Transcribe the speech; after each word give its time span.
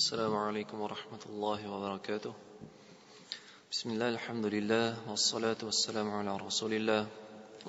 السلام 0.00 0.36
عليكم 0.36 0.80
ورحمة 0.80 1.22
الله 1.26 1.60
وبركاته 1.72 2.32
بسم 3.72 3.90
الله 3.90 4.08
الحمد 4.08 4.46
لله 4.46 5.10
والصلاة 5.10 5.56
والسلام 5.62 6.10
على 6.10 6.36
رسول 6.36 6.72
الله 6.74 7.06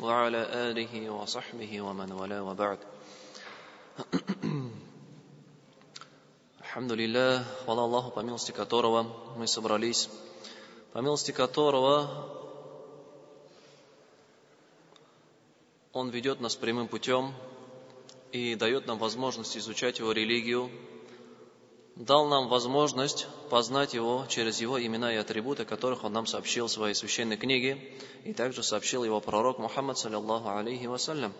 وعلى 0.01 0.41
آله 0.71 1.09
وصحبه 1.09 1.81
ومن 1.81 2.11
والاه 2.11 2.43
وبعد 2.43 2.79
Алхамдулилля, 6.59 7.43
хвала 7.65 7.83
Аллаху, 7.83 8.11
по 8.11 8.19
милости 8.19 8.51
которого 8.51 9.07
мы 9.37 9.47
собрались, 9.47 10.09
по 10.93 10.99
милости 10.99 11.31
которого 11.31 12.07
Он 15.93 16.09
ведет 16.09 16.39
нас 16.39 16.55
прямым 16.55 16.87
путем 16.87 17.33
и 18.31 18.55
дает 18.55 18.85
нам 18.85 18.99
возможность 18.99 19.57
изучать 19.57 19.97
Его 19.97 20.11
религию, 20.11 20.69
дал 21.96 22.26
нам 22.26 22.48
возможность 22.48 23.26
познать 23.50 23.94
Его 23.94 24.24
через 24.28 24.60
Его 24.60 24.82
имена 24.82 25.12
и 25.12 25.16
атрибуты, 25.16 25.64
которых 25.64 26.04
Он 26.04 26.12
нам 26.12 26.26
сообщил 26.26 26.66
в 26.66 26.72
своей 26.72 26.94
священной 26.94 27.36
книге, 27.36 27.78
и 28.24 28.32
также 28.32 28.62
сообщил 28.62 29.04
Его 29.04 29.20
пророк 29.20 29.58
Мухаммад, 29.58 29.98
саллиллаху 29.98 30.48
алейхи 30.48 30.86
вассалям. 30.86 31.32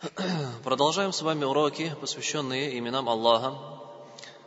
Продолжаем 0.64 1.12
с 1.12 1.22
вами 1.22 1.44
уроки, 1.44 1.94
посвященные 2.00 2.78
именам 2.78 3.08
Аллаха. 3.08 3.58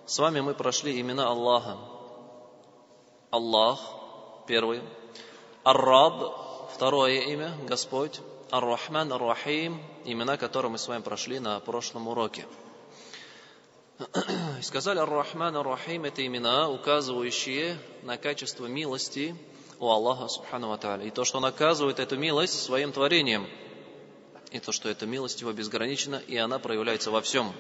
С 0.05 0.19
вами 0.19 0.41
мы 0.41 0.53
прошли 0.53 0.99
имена 0.99 1.27
Аллаха. 1.27 1.77
Аллах, 3.31 3.79
первый. 4.47 4.81
Ар-Раб, 5.63 6.69
второе 6.73 7.21
имя, 7.21 7.53
Господь. 7.67 8.19
Ар-Рахман, 8.51 9.13
Ар-Рахим, 9.13 9.81
имена, 10.03 10.35
которые 10.35 10.71
мы 10.71 10.77
с 10.77 10.87
вами 10.87 11.01
прошли 11.01 11.39
на 11.39 11.59
прошлом 11.61 12.09
уроке. 12.09 12.45
И 14.59 14.61
сказали 14.63 14.99
Ар-Рахман, 14.99 15.55
Ар-Рахим, 15.55 16.05
это 16.05 16.25
имена, 16.25 16.69
указывающие 16.69 17.77
на 18.01 18.17
качество 18.17 18.65
милости 18.65 19.35
у 19.79 19.87
Аллаха, 19.89 20.27
Субхану 20.27 20.69
Ва 20.69 21.03
И 21.03 21.11
то, 21.11 21.23
что 21.23 21.37
он 21.37 21.45
оказывает 21.45 21.99
эту 21.99 22.17
милость 22.17 22.63
своим 22.63 22.91
творением. 22.91 23.47
И 24.51 24.59
то, 24.59 24.71
что 24.71 24.89
эта 24.89 25.05
милость 25.05 25.41
его 25.41 25.51
безгранична, 25.53 26.15
и 26.15 26.35
она 26.35 26.57
проявляется 26.59 27.11
во 27.11 27.21
всем. 27.21 27.53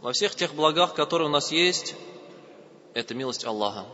Во 0.00 0.12
всех 0.12 0.34
тех 0.34 0.54
благах, 0.54 0.94
которые 0.94 1.28
у 1.28 1.32
нас 1.32 1.52
есть, 1.52 1.94
это 2.94 3.14
милость 3.14 3.44
Аллаха. 3.44 3.86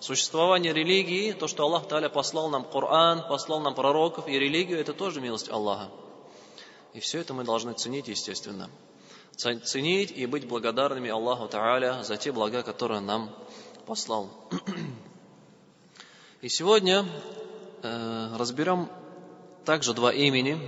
Существование 0.00 0.72
религии, 0.72 1.32
то, 1.32 1.46
что 1.46 1.64
Аллах 1.64 1.88
Таля 1.88 2.08
послал 2.08 2.48
нам 2.48 2.64
Коран, 2.64 3.26
послал 3.28 3.60
нам 3.60 3.74
пророков 3.74 4.28
и 4.28 4.38
религию, 4.38 4.80
это 4.80 4.92
тоже 4.92 5.20
милость 5.20 5.50
Аллаха. 5.50 5.90
И 6.94 7.00
все 7.00 7.20
это 7.20 7.34
мы 7.34 7.44
должны 7.44 7.74
ценить, 7.74 8.08
естественно. 8.08 8.70
Ценить 9.36 10.12
и 10.12 10.26
быть 10.26 10.46
благодарными 10.46 11.10
Аллаху 11.10 11.44
Та'аля 11.46 12.02
за 12.02 12.16
те 12.16 12.32
блага, 12.32 12.62
которые 12.62 13.00
нам 13.00 13.34
послал. 13.86 14.30
И 16.40 16.48
сегодня 16.48 17.04
э, 17.82 18.36
разберем 18.36 18.88
также 19.64 19.94
два 19.94 20.12
имени. 20.12 20.58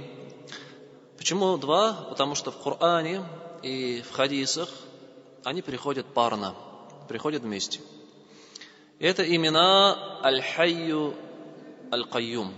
Почему 1.16 1.56
два? 1.58 1.92
Потому 2.08 2.34
что 2.34 2.50
в 2.50 2.62
Коране 2.62 3.24
и 3.62 4.02
в 4.02 4.12
хадисах 4.12 4.68
они 5.44 5.62
приходят 5.62 6.06
парно, 6.06 6.54
приходят 7.08 7.42
вместе– 7.42 7.80
это 8.98 9.22
имена 9.22 10.22
Аль-Хайю 10.24 11.14
Аль-Кайюм. 11.92 12.54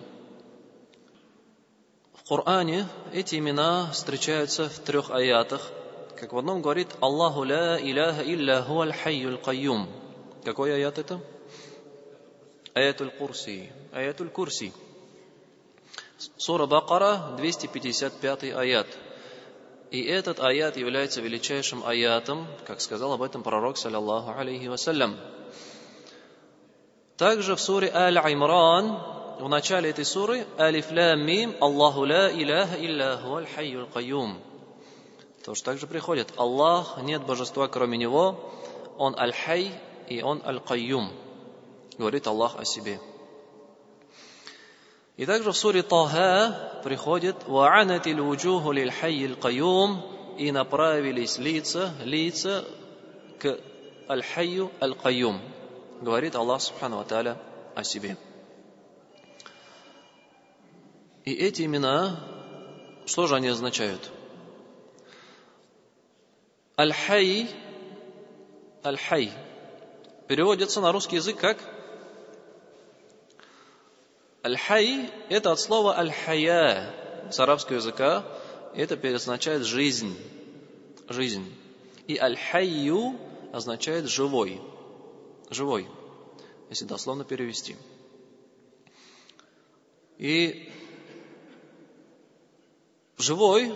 В 2.15 2.29
Коране 2.29 2.87
эти 3.13 3.35
имена 3.37 3.91
встречаются 3.91 4.69
в 4.69 4.79
трех 4.79 5.11
аятах. 5.11 5.69
Как 6.19 6.33
в 6.33 6.39
одном 6.39 6.63
говорит 6.63 6.89
Аллаху 7.01 7.45
ла 7.45 7.79
иляха 7.81 8.23
илля 8.23 8.63
ху 8.63 8.81
аль-хайю 8.81 9.29
аль-кайюм. 9.29 9.89
Какой 10.45 10.75
аят 10.75 10.99
это? 10.99 11.21
Аятуль 12.75 13.11
Курси. 13.11 13.71
Аятуль 13.93 14.29
Курси. 14.29 14.73
Сура 16.37 16.67
Бакара, 16.67 17.37
255 17.37 18.45
аят. 18.53 18.89
И 19.93 20.03
этот 20.03 20.41
аят 20.41 20.77
является 20.77 21.21
величайшим 21.21 21.87
аятом, 21.87 22.49
как 22.67 22.81
сказал 22.81 23.13
об 23.13 23.23
этом 23.23 23.45
пророк, 23.45 23.77
саллаллаху 23.77 24.33
алейхи 24.37 24.67
вассалям. 24.67 25.17
Также 27.17 27.55
в 27.55 27.61
суре 27.61 27.93
Аль-Имран, 27.95 29.39
в 29.39 29.49
начале 29.49 29.91
этой 29.91 30.05
суры, 30.05 30.47
Алиф 30.59 30.91
Ла 30.91 31.15
Мим, 31.15 31.55
Аллаху 31.61 32.01
ла 32.01 32.29
иляха 32.29 32.75
илля 32.77 33.19
хуаль 33.19 33.47
хайюл 33.55 33.87
кайюм. 33.87 34.48
Тоже 35.49 35.63
также 35.63 35.87
приходит. 35.87 36.35
Аллах, 36.37 36.99
нет 37.01 37.25
божества 37.25 37.69
кроме 37.69 37.97
Него, 37.97 38.53
Он 38.99 39.19
Аль-Хай 39.19 39.73
и 40.07 40.21
Он 40.21 40.43
Аль-Кайюм. 40.45 41.11
Говорит 41.97 42.27
Аллах 42.27 42.57
о 42.59 42.67
себе. 42.67 43.01
И 45.17 45.25
также 45.25 45.53
в 45.53 45.57
суре 45.57 45.83
Таха 45.83 46.83
приходит 46.85 47.35
«Ва'анати 47.47 48.13
л'вуджуху 48.13 48.73
лиль-хайи 48.73 49.25
аль-кайюм» 49.25 50.37
и 50.37 50.53
направились 50.53 51.39
лица, 51.39 51.95
лица 52.05 52.67
к 53.39 53.59
Аль-Хайю 54.07 54.71
Аль-Кайюм 54.83 55.41
говорит 56.03 56.37
Аллах 56.37 56.61
Субхану 56.61 56.99
Аталя 56.99 57.39
о 57.75 57.85
себе. 57.85 58.19
И 61.25 61.33
эти 61.33 61.63
имена, 61.63 62.21
что 63.07 63.27
же 63.27 63.35
они 63.35 63.49
означают? 63.49 64.11
Аль-Хай, 66.79 67.51
Аль-Хай, 68.85 69.33
переводится 70.29 70.81
на 70.81 70.93
русский 70.93 71.17
язык 71.17 71.39
как 71.39 71.59
Аль-Хай– 74.45 75.11
это 75.29 75.51
от 75.53 75.59
слова 75.59 75.99
Аль-Хая 75.99 77.31
с 77.33 77.41
арабского 77.41 77.77
языка. 77.77 78.25
Это 78.75 78.97
означает 79.15 79.65
жизнь. 79.65 80.17
Жизнь. 81.09 81.53
И 82.07 82.17
Аль-Хайю 82.17 83.19
означает 83.53 84.09
живой 84.09 84.61
живой, 85.51 85.89
если 86.69 86.85
дословно 86.85 87.25
перевести. 87.25 87.77
И 90.19 90.71
живой, 93.17 93.75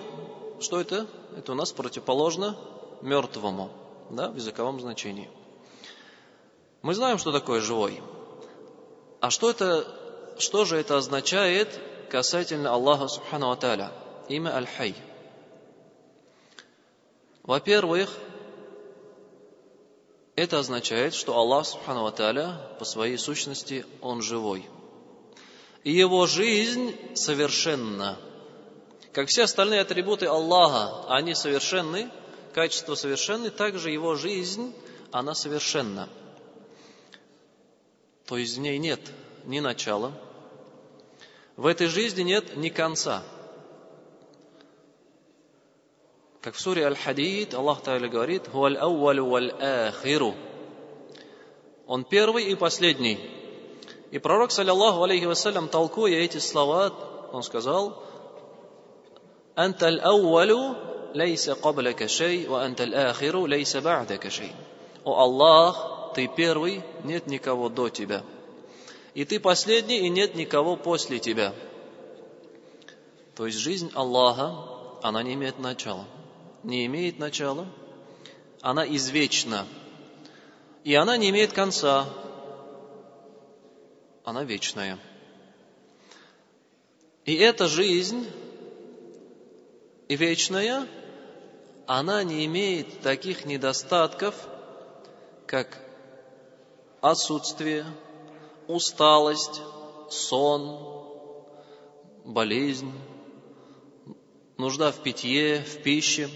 что 0.60 0.80
это? 0.80 1.06
Это 1.36 1.52
у 1.52 1.54
нас 1.54 1.72
противоположно 1.72 2.56
мертвому, 3.02 3.70
да, 4.10 4.28
в 4.28 4.36
языковом 4.36 4.80
значении. 4.80 5.28
Мы 6.82 6.94
знаем, 6.94 7.18
что 7.18 7.32
такое 7.32 7.60
живой. 7.60 8.00
А 9.20 9.30
что 9.30 9.50
это, 9.50 9.86
что 10.38 10.64
же 10.64 10.76
это 10.76 10.96
означает 10.96 11.68
касательно 12.10 12.72
Аллаха 12.72 13.08
Субхану 13.08 13.50
Аталя? 13.50 13.92
Имя 14.28 14.56
Аль-Хай. 14.56 14.96
Во-первых, 17.42 18.10
это 20.34 20.58
означает, 20.58 21.14
что 21.14 21.36
Аллах 21.36 21.66
Субхану 21.66 22.06
Аталя 22.06 22.58
по 22.78 22.84
своей 22.84 23.18
сущности 23.18 23.84
Он 24.00 24.22
живой. 24.22 24.68
И 25.84 25.92
Его 25.92 26.26
жизнь 26.26 26.96
совершенна. 27.14 28.18
Как 29.12 29.28
все 29.28 29.42
остальные 29.42 29.80
атрибуты 29.80 30.26
Аллаха, 30.26 31.04
они 31.08 31.34
совершенны, 31.34 32.10
качество 32.52 32.94
совершенны, 32.94 33.50
также 33.50 33.90
Его 33.90 34.14
жизнь, 34.14 34.74
она 35.10 35.34
совершенна. 35.34 36.08
То 38.26 38.36
есть 38.36 38.56
в 38.56 38.60
ней 38.60 38.78
нет 38.78 39.00
ни 39.44 39.60
начала, 39.60 40.12
в 41.56 41.66
этой 41.66 41.88
жизни 41.88 42.22
нет 42.22 42.56
ни 42.56 42.68
конца– 42.68 43.22
как 46.42 46.56
в 46.56 46.60
суре 46.60 46.84
Аль-Хадид 46.84 47.54
Аллах 47.54 47.82
Тааля 47.82 48.08
говорит, 48.08 48.48
«Хуаль 48.48 48.76
аувалю 48.76 49.26
валь 49.26 49.52
ахиру». 49.52 50.34
Он 51.86 52.02
первый 52.02 52.46
и 52.46 52.56
последний. 52.56 53.18
И 54.10 54.18
пророк, 54.18 54.50
саллиллаху 54.50 55.04
алейхи 55.04 55.24
вассалям, 55.24 55.68
толкуя 55.68 56.16
эти 56.16 56.38
слова, 56.38 56.92
он 57.32 57.44
сказал, 57.44 58.02
«Анта 59.54 59.86
аль-аувалю 59.86 60.74
лейса 61.14 61.54
кабляка 61.54 62.08
шей, 62.08 62.46
ва 62.46 62.64
анта 62.64 62.84
аль-ахиру 62.84 63.46
лейса 63.46 63.80
ба'дака 63.80 64.30
шей». 64.30 64.52
О 65.04 65.18
Аллах, 65.18 66.12
ты 66.14 66.28
первый, 66.28 66.82
нет 67.04 67.26
никого 67.26 67.68
до 67.68 67.88
тебя. 67.88 68.22
И 69.14 69.24
ты 69.24 69.40
последний, 69.40 70.06
и 70.06 70.08
нет 70.08 70.34
никого 70.34 70.76
после 70.76 71.18
тебя. 71.18 71.52
То 73.34 73.46
есть 73.46 73.58
жизнь 73.58 73.90
Аллаха, 73.94 74.54
она 75.02 75.22
не 75.22 75.34
имеет 75.34 75.58
начала 75.58 76.06
не 76.62 76.86
имеет 76.86 77.18
начала, 77.18 77.66
она 78.60 78.86
извечна, 78.86 79.66
и 80.84 80.94
она 80.94 81.16
не 81.16 81.30
имеет 81.30 81.52
конца, 81.52 82.08
она 84.24 84.44
вечная. 84.44 84.98
И 87.24 87.34
эта 87.34 87.66
жизнь 87.66 88.28
и 90.08 90.16
вечная, 90.16 90.86
она 91.86 92.22
не 92.22 92.44
имеет 92.46 93.00
таких 93.00 93.44
недостатков, 93.44 94.34
как 95.46 95.78
отсутствие, 97.00 97.84
усталость, 98.68 99.60
сон, 100.10 100.78
болезнь, 102.24 102.92
нужда 104.56 104.92
в 104.92 105.02
питье, 105.02 105.64
в 105.64 105.82
пище. 105.82 106.30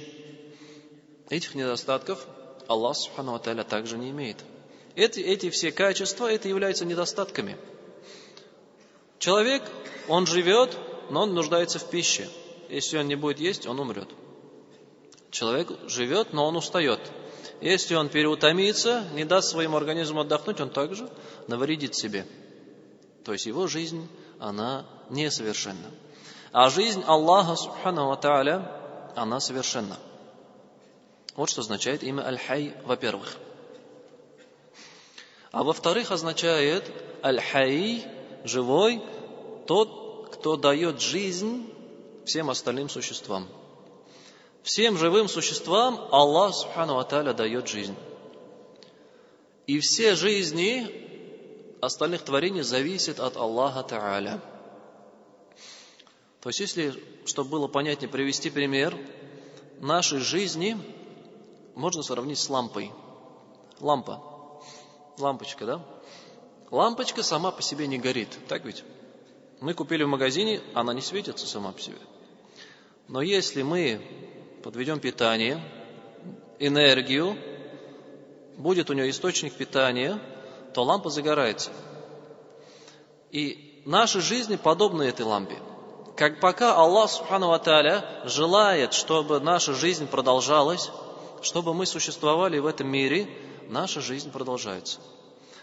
Этих 1.30 1.54
недостатков 1.54 2.26
Аллах 2.68 2.96
Субхану 2.96 3.34
Аталя 3.34 3.64
также 3.64 3.96
не 3.98 4.10
имеет. 4.10 4.44
Эти, 4.94 5.20
эти 5.20 5.50
все 5.50 5.72
качества, 5.72 6.32
это 6.32 6.48
являются 6.48 6.84
недостатками. 6.84 7.56
Человек, 9.18 9.62
он 10.08 10.26
живет, 10.26 10.76
но 11.10 11.22
он 11.22 11.34
нуждается 11.34 11.78
в 11.78 11.88
пище. 11.90 12.28
Если 12.68 12.98
он 12.98 13.06
не 13.06 13.14
будет 13.14 13.38
есть, 13.38 13.66
он 13.66 13.78
умрет. 13.78 14.08
Человек 15.30 15.68
живет, 15.88 16.32
но 16.32 16.46
он 16.46 16.56
устает. 16.56 17.00
Если 17.60 17.94
он 17.94 18.08
переутомится, 18.08 19.04
не 19.14 19.24
даст 19.24 19.50
своему 19.50 19.76
организму 19.76 20.20
отдохнуть, 20.20 20.60
он 20.60 20.70
также 20.70 21.08
навредит 21.48 21.94
себе. 21.94 22.26
То 23.24 23.32
есть 23.32 23.46
его 23.46 23.66
жизнь, 23.66 24.08
она 24.38 24.86
несовершенна. 25.10 25.90
А 26.52 26.70
жизнь 26.70 27.02
Аллаха, 27.06 27.56
Субхану 27.56 28.14
Тааля, 28.16 28.70
она 29.14 29.40
совершенна. 29.40 29.96
Вот 31.34 31.50
что 31.50 31.60
означает 31.60 32.02
имя 32.02 32.26
Аль-Хай, 32.26 32.74
во-первых. 32.84 33.36
А 35.52 35.64
во-вторых, 35.64 36.10
означает 36.10 36.90
Аль-Хай, 37.22 38.04
живой, 38.44 39.02
тот, 39.66 40.34
кто 40.34 40.56
дает 40.56 41.00
жизнь 41.00 41.72
всем 42.24 42.50
остальным 42.50 42.88
существам. 42.88 43.48
Всем 44.66 44.98
живым 44.98 45.28
существам 45.28 46.08
Аллах 46.10 46.52
Субхану 46.52 46.98
Аталя 46.98 47.32
дает 47.32 47.68
жизнь. 47.68 47.94
И 49.68 49.78
все 49.78 50.16
жизни 50.16 51.78
остальных 51.80 52.22
творений 52.22 52.62
зависят 52.62 53.20
от 53.20 53.36
Аллаха 53.36 53.84
Тааля. 53.84 54.42
То 56.40 56.48
есть, 56.48 56.58
если, 56.58 57.00
чтобы 57.26 57.50
было 57.50 57.68
понятнее, 57.68 58.08
привести 58.08 58.50
пример, 58.50 58.98
нашей 59.78 60.18
жизни 60.18 60.76
можно 61.76 62.02
сравнить 62.02 62.40
с 62.40 62.50
лампой. 62.50 62.90
Лампа. 63.78 64.20
Лампочка, 65.16 65.64
да? 65.64 65.86
Лампочка 66.72 67.22
сама 67.22 67.52
по 67.52 67.62
себе 67.62 67.86
не 67.86 67.98
горит, 67.98 68.36
так 68.48 68.64
ведь? 68.64 68.82
Мы 69.60 69.74
купили 69.74 70.02
в 70.02 70.08
магазине, 70.08 70.60
она 70.74 70.92
не 70.92 71.02
светится 71.02 71.46
сама 71.46 71.70
по 71.70 71.80
себе. 71.80 71.98
Но 73.06 73.22
если 73.22 73.62
мы 73.62 74.25
подведем 74.66 74.98
питание, 74.98 75.62
энергию, 76.58 77.38
будет 78.56 78.90
у 78.90 78.94
нее 78.94 79.10
источник 79.10 79.52
питания, 79.52 80.18
то 80.74 80.82
лампа 80.82 81.08
загорается. 81.08 81.70
И 83.30 83.80
наши 83.86 84.20
жизни 84.20 84.56
подобны 84.56 85.04
этой 85.04 85.24
лампе. 85.24 85.62
Как 86.16 86.40
пока 86.40 86.74
Аллах 86.74 87.12
Субхану 87.12 87.52
Аталя 87.52 88.04
желает, 88.24 88.92
чтобы 88.92 89.38
наша 89.38 89.72
жизнь 89.72 90.08
продолжалась, 90.08 90.90
чтобы 91.42 91.72
мы 91.72 91.86
существовали 91.86 92.58
в 92.58 92.66
этом 92.66 92.88
мире, 92.88 93.28
наша 93.68 94.00
жизнь 94.00 94.32
продолжается. 94.32 94.98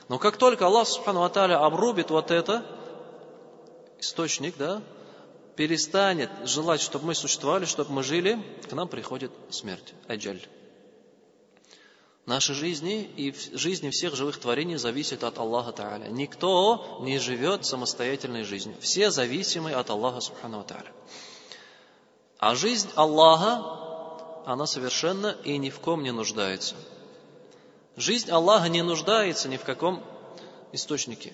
Но 0.08 0.18
как 0.18 0.38
только 0.38 0.66
Аллах 0.66 0.88
Субхану 0.88 1.24
Аталя 1.24 1.62
обрубит 1.62 2.10
вот 2.10 2.32
это, 2.32 2.66
источник, 4.00 4.56
да, 4.56 4.82
перестанет 5.56 6.30
желать, 6.46 6.82
чтобы 6.82 7.08
мы 7.08 7.16
существовали, 7.16 7.66
чтобы 7.66 7.92
мы 7.92 8.04
жили, 8.04 8.42
к 8.70 8.74
нам 8.74 8.88
приходит 8.88 9.32
смерть, 9.50 9.94
аджаль. 10.08 10.42
Наши 12.26 12.54
жизни 12.54 13.04
и 13.04 13.36
жизни 13.54 13.90
всех 13.90 14.16
живых 14.16 14.40
творений 14.40 14.78
зависят 14.78 15.26
от 15.26 15.38
Аллаха 15.40 15.72
Та'аля. 15.72 16.10
Никто 16.10 17.00
не 17.02 17.20
живет 17.20 17.66
самостоятельной 17.66 18.44
жизнью. 18.44 18.78
Все 18.80 19.12
зависимы 19.12 19.74
от 19.74 19.90
Аллаха 19.90 20.22
Субхану 20.22 20.62
Та'аля. 20.62 20.92
А 22.40 22.56
жизнь 22.56 22.90
Аллаха, 22.96 24.42
она 24.46 24.66
совершенна 24.66 25.36
и 25.44 25.58
ни 25.58 25.70
в 25.70 25.80
ком 25.80 26.02
не 26.02 26.12
нуждается. 26.12 26.76
Жизнь 27.98 28.32
Аллаха 28.32 28.70
не 28.70 28.84
нуждается 28.84 29.50
ни 29.50 29.58
в 29.58 29.64
каком 29.64 30.02
источнике 30.72 31.34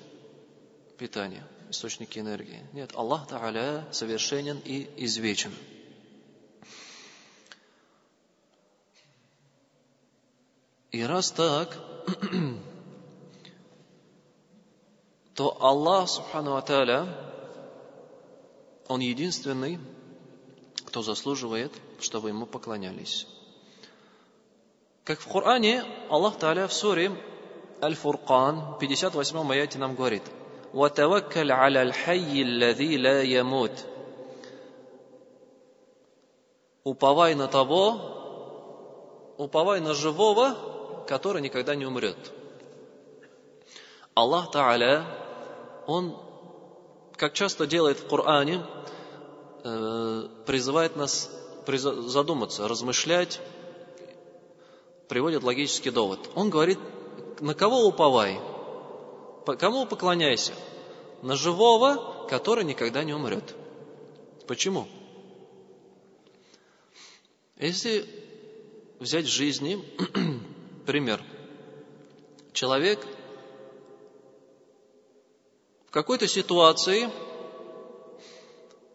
питания 0.98 1.48
источники 1.69 2.19
энергии. 2.19 2.66
Нет, 2.74 2.92
Аллах 2.95 3.27
Та'аля 3.27 3.92
совершенен 3.94 4.60
и 4.66 4.89
извечен. 4.98 5.54
И 10.92 11.04
раз 11.04 11.31
так, 11.31 11.77
то 15.36 15.63
Аллах 15.63 16.10
Субхану 16.10 16.56
Аталя, 16.56 17.07
Он 18.88 19.01
единственный, 19.01 19.80
кто 20.88 21.04
заслуживает, 21.04 21.72
чтобы 22.00 22.30
Ему 22.30 22.48
поклонялись. 22.48 23.27
Как 25.04 25.19
в 25.19 25.27
Коране, 25.27 25.83
Аллах 26.10 26.38
Та'аля 26.38 26.68
в 26.68 26.74
суре 26.74 27.12
Аль-Фуркан, 27.81 28.80
58 28.80 29.51
аяте 29.51 29.77
нам 29.77 29.95
говорит– 29.95 30.24
وتوكل 30.75 31.52
على 31.52 31.82
الحي 31.82 32.43
الذي 32.43 32.96
لا 32.96 33.22
يموت 33.22 33.84
уповай 36.84 37.34
на 37.34 37.49
того, 37.49 39.34
уповай 39.38 39.81
на 39.81 39.94
живого, 39.94 40.55
который 41.08 41.40
никогда 41.40 41.75
не 41.75 41.87
умрет. 41.87 42.32
Аллах 44.14 44.52
Та'аля, 44.52 45.05
Он, 45.87 46.16
как 47.16 47.32
часто 47.32 47.66
делает 47.66 47.99
в 47.99 48.06
Коране, 48.06 48.64
э, 49.64 50.28
призывает 50.46 50.94
нас 50.96 51.31
задуматься, 51.66 52.69
размышлять, 52.69 53.40
приводит 55.08 55.43
логический 55.43 55.90
довод. 55.90 56.20
Он 56.34 56.50
говорит, 56.50 56.78
на 57.40 57.55
кого 57.55 57.87
уповай? 57.87 58.40
Кому 59.45 59.86
поклоняйся? 59.86 60.53
На 61.21 61.36
живого, 61.36 62.27
который 62.30 62.63
никогда 62.63 63.03
не 63.03 63.13
умрет. 63.13 63.56
Почему? 64.47 64.88
Если 67.57 68.07
взять 69.00 69.25
в 69.25 69.30
жизни 69.30 69.83
пример. 70.86 71.24
Человек 72.53 73.05
в 75.88 75.91
какой-то 75.91 76.27
ситуации, 76.27 77.10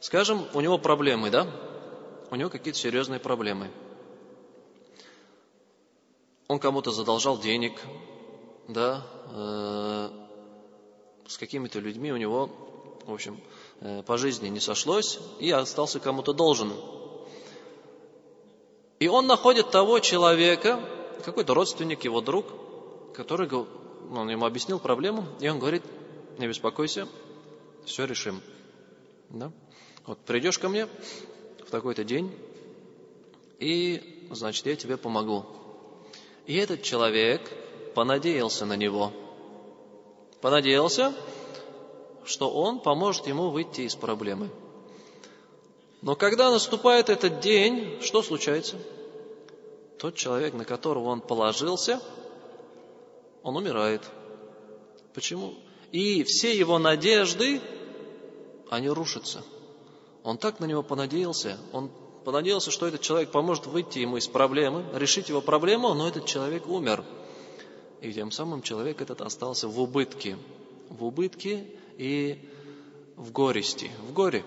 скажем, 0.01 0.47
у 0.55 0.61
него 0.61 0.79
проблемы, 0.79 1.31
да? 1.31 1.49
У 2.31 2.37
него 2.37 2.51
какие-то 2.51 2.79
серьезные 2.79 3.21
проблемы. 3.21 3.71
Он 6.47 6.59
кому-то 6.59 6.93
задолжал 6.93 7.39
денег, 7.39 7.81
да, 8.69 9.07
э, 9.31 10.24
с 11.27 11.39
какими-то 11.39 11.81
людьми 11.81 12.13
у 12.13 12.17
него, 12.17 12.51
в 13.07 13.13
общем, 13.13 13.41
э, 13.81 14.03
по 14.03 14.19
жизни 14.19 14.49
не 14.49 14.61
сошлось, 14.61 15.19
и 15.41 15.51
остался 15.51 16.01
кому-то 16.01 16.33
должен. 16.33 16.73
И 18.99 19.09
он 19.09 19.27
находит 19.27 19.71
того 19.71 19.99
человека, 20.01 20.81
какой-то 21.25 21.55
родственник, 21.55 22.05
его 22.05 22.21
друг, 22.21 22.47
который 23.15 23.49
он 23.53 24.29
ему 24.29 24.45
объяснил 24.45 24.79
проблему, 24.79 25.27
и 25.41 25.49
он 25.49 25.59
говорит, 25.59 25.83
не 26.39 26.47
беспокойся, 26.47 27.09
все 27.85 28.05
решим. 28.05 28.41
Да? 29.31 29.51
Вот 30.07 30.19
придешь 30.21 30.59
ко 30.59 30.69
мне 30.69 30.87
в 31.67 31.71
такой-то 31.71 32.05
день, 32.05 32.33
и, 33.59 34.29
значит, 34.31 34.67
я 34.67 34.77
тебе 34.77 34.97
помогу. 34.97 35.47
И 36.47 36.57
этот 36.57 36.83
человек 36.83 37.51
понадеялся 37.95 38.67
на 38.67 38.77
него– 38.77 39.13
понадеялся, 40.45 41.15
что 42.27 42.51
он 42.51 42.79
поможет 42.79 43.27
ему 43.27 43.49
выйти 43.49 43.81
из 43.81 43.95
проблемы. 43.95 44.51
Но 46.03 46.17
когда 46.17 46.51
наступает 46.51 47.09
этот 47.09 47.41
день, 47.41 47.99
что 48.03 48.23
случается? 48.23 48.77
Тот 49.99 50.17
человек, 50.17 50.53
на 50.53 50.67
которого 50.67 51.09
он 51.09 51.23
положился, 51.23 51.99
он 53.43 53.57
умирает. 53.57 54.03
Почему? 55.15 55.55
И 55.93 56.23
все 56.25 56.55
его 56.55 56.79
надежды, 56.79 57.63
они 58.69 58.91
рушатся. 58.91 59.43
Он 60.25 60.37
так 60.37 60.61
на 60.61 60.67
него 60.67 60.83
понадеялся, 60.83 61.57
он 61.73 61.91
понадеялся, 62.23 62.71
что 62.71 62.87
этот 62.87 63.01
человек 63.01 63.31
поможет 63.31 63.65
выйти 63.65 64.01
ему 64.01 64.19
из 64.19 64.29
проблемы, 64.29 64.85
решить 64.93 65.31
его 65.31 65.41
проблему, 65.41 65.95
но 65.95 66.07
этот 66.07 66.27
человек 66.27 66.67
умер– 66.67 67.03
и 68.05 68.13
тем 68.13 68.31
самым 68.31 68.61
человек 68.61 69.01
этот 69.01 69.23
остался 69.23 69.67
в 69.67 69.81
убытке. 69.81 70.37
В 70.91 71.05
убытке 71.05 71.67
и 71.97 72.39
в 73.17 73.33
горести, 73.33 73.91
в 74.07 74.13
горе. 74.13 74.45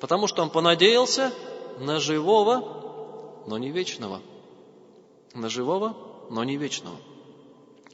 Потому 0.00 0.28
что 0.28 0.42
он 0.42 0.50
понадеялся 0.50 1.32
на 1.80 1.98
живого, 1.98 3.42
но 3.48 3.58
не 3.58 3.70
вечного. 3.70 4.20
На 5.34 5.48
живого, 5.48 5.96
но 6.30 6.44
не 6.44 6.56
вечного. 6.56 6.96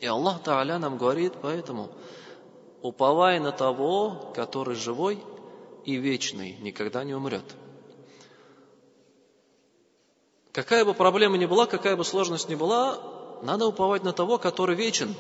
И 0.01 0.07
Аллах 0.07 0.43
Тааля 0.43 0.79
нам 0.79 0.99
говорит, 0.99 1.33
поэтому 1.41 1.91
уповай 2.83 3.41
на 3.41 3.53
того, 3.53 4.33
который 4.35 4.75
живой 4.75 5.19
и 5.87 5.97
вечный, 5.97 6.59
никогда 6.61 7.05
не 7.05 7.15
умрет. 7.15 7.45
Какая 10.53 10.85
бы 10.85 10.93
проблема 10.93 11.39
ни 11.39 11.47
была, 11.47 11.65
какая 11.65 11.97
бы 11.97 12.05
сложность 12.05 12.51
ни 12.51 12.55
была, 12.55 13.24
надо 13.43 13.67
уповать 13.67 14.05
на 14.05 14.13
того, 14.13 14.39
который 14.39 14.77
вечен. 14.77 15.15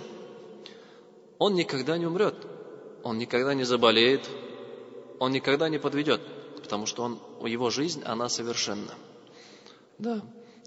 Он 1.38 1.54
никогда 1.54 1.98
не 1.98 2.06
умрет, 2.06 2.34
он 3.02 3.18
никогда 3.18 3.54
не 3.54 3.64
заболеет, 3.64 4.28
он 5.18 5.32
никогда 5.32 5.68
не 5.68 5.78
подведет, 5.78 6.20
потому 6.62 6.86
что 6.86 7.02
он, 7.02 7.18
его 7.46 7.70
жизнь, 7.70 8.02
она 8.04 8.28
совершенна. 8.28 8.94
Да, 9.98 10.22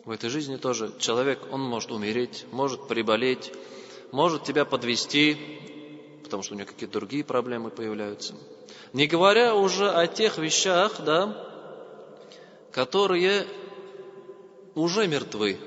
в 0.06 0.12
этой 0.12 0.30
жизни 0.30 0.58
тоже 0.58 0.94
человек, 1.00 1.39
он 1.51 1.62
может 1.62 1.92
умереть, 1.92 2.46
может 2.51 2.88
приболеть, 2.88 3.51
может 4.12 4.44
тебя 4.44 4.63
подвести, 4.63 5.38
потому 6.24 6.44
что 6.44 6.54
у 6.54 6.58
него 6.58 6.68
какие-то 6.68 7.00
другие 7.00 7.24
проблемы 7.24 7.72
появляются. 7.72 8.36
Не 8.94 9.08
говоря 9.08 9.56
уже 9.56 9.89
о 9.89 10.08
тех 10.08 10.38
вещах, 10.38 11.01
да, 11.04 11.48
которые 12.72 13.48
уже 14.75 15.08
мертвы. 15.08 15.58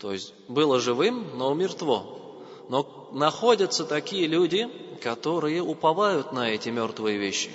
То 0.00 0.12
есть 0.12 0.34
было 0.48 0.80
живым, 0.80 1.36
но 1.36 1.52
мертво. 1.54 2.44
Но 2.68 3.08
находятся 3.12 3.84
такие 3.84 4.26
люди, 4.26 4.68
которые 5.02 5.62
уповают 5.62 6.32
на 6.32 6.50
эти 6.50 6.68
мертвые 6.68 7.18
вещи, 7.18 7.50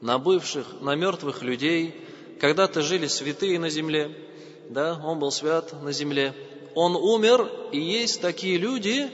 на 0.00 0.18
бывших, 0.18 0.80
на 0.80 0.94
мертвых 0.94 1.42
людей. 1.42 1.94
Когда-то 2.40 2.80
жили 2.82 3.06
святые 3.06 3.58
на 3.58 3.68
земле, 3.68 4.16
да, 4.68 5.00
он 5.04 5.18
был 5.18 5.30
свят 5.30 5.82
на 5.82 5.92
земле. 5.92 6.34
Он 6.74 6.96
умер, 6.96 7.50
и 7.72 7.80
есть 7.80 8.20
такие 8.20 8.56
люди, 8.56 9.10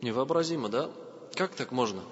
невообразимо, 0.00 0.68
да? 0.68 0.90
Как 1.34 1.54
так 1.54 1.70
можно? 1.70 2.02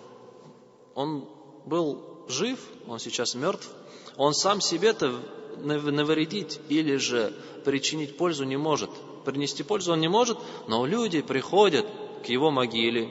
Он 0.94 1.28
был 1.64 2.26
жив, 2.28 2.60
он 2.86 2.98
сейчас 2.98 3.34
мертв, 3.34 3.68
он 4.16 4.34
сам 4.34 4.60
себе-то 4.60 5.20
навредить 5.62 6.60
или 6.68 6.96
же 6.96 7.32
причинить 7.64 8.16
пользу 8.16 8.44
не 8.44 8.56
может. 8.56 8.90
Принести 9.24 9.62
пользу 9.62 9.92
он 9.92 10.00
не 10.00 10.08
может, 10.08 10.38
но 10.68 10.84
люди 10.86 11.22
приходят 11.22 11.86
к 12.24 12.26
его 12.26 12.50
могиле, 12.50 13.08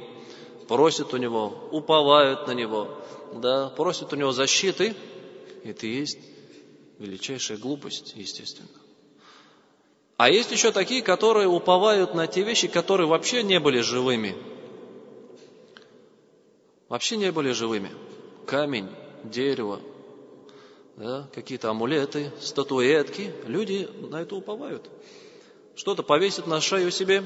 просят 0.67 1.13
у 1.13 1.17
него, 1.17 1.70
уповают 1.72 2.48
на 2.48 2.51
него, 2.51 2.98
да, 3.34 3.70
просят 3.70 4.13
у 4.13 4.15
него 4.15 4.31
защиты. 4.31 4.96
Это 5.63 5.88
и 5.88 5.91
есть 5.91 6.20
величайшая 7.00 7.58
глупость, 7.58 8.13
естественно. 8.15 8.70
А 10.17 10.29
есть 10.29 10.51
еще 10.51 10.72
такие, 10.72 11.01
которые 11.01 11.48
уповают 11.48 12.13
на 12.13 12.27
те 12.27 12.43
вещи, 12.43 12.67
которые 12.67 13.08
вообще 13.08 13.41
не 13.41 13.60
были 13.60 13.81
живыми. 13.81 14.36
Вообще 16.89 17.17
не 17.17 17.31
были 17.31 17.51
живыми. 17.51 17.89
Камень, 18.46 18.89
дерево, 19.24 19.79
да, 20.98 21.27
какие-то 21.33 21.69
амулеты, 21.69 22.31
статуэтки. 22.39 23.33
Люди 23.45 23.88
на 24.10 24.21
это 24.21 24.36
уповают. 24.36 24.89
Что-то 25.75 26.03
повесит 26.03 26.48
на 26.48 26.62
шею 26.62 26.91
себе, 26.91 27.24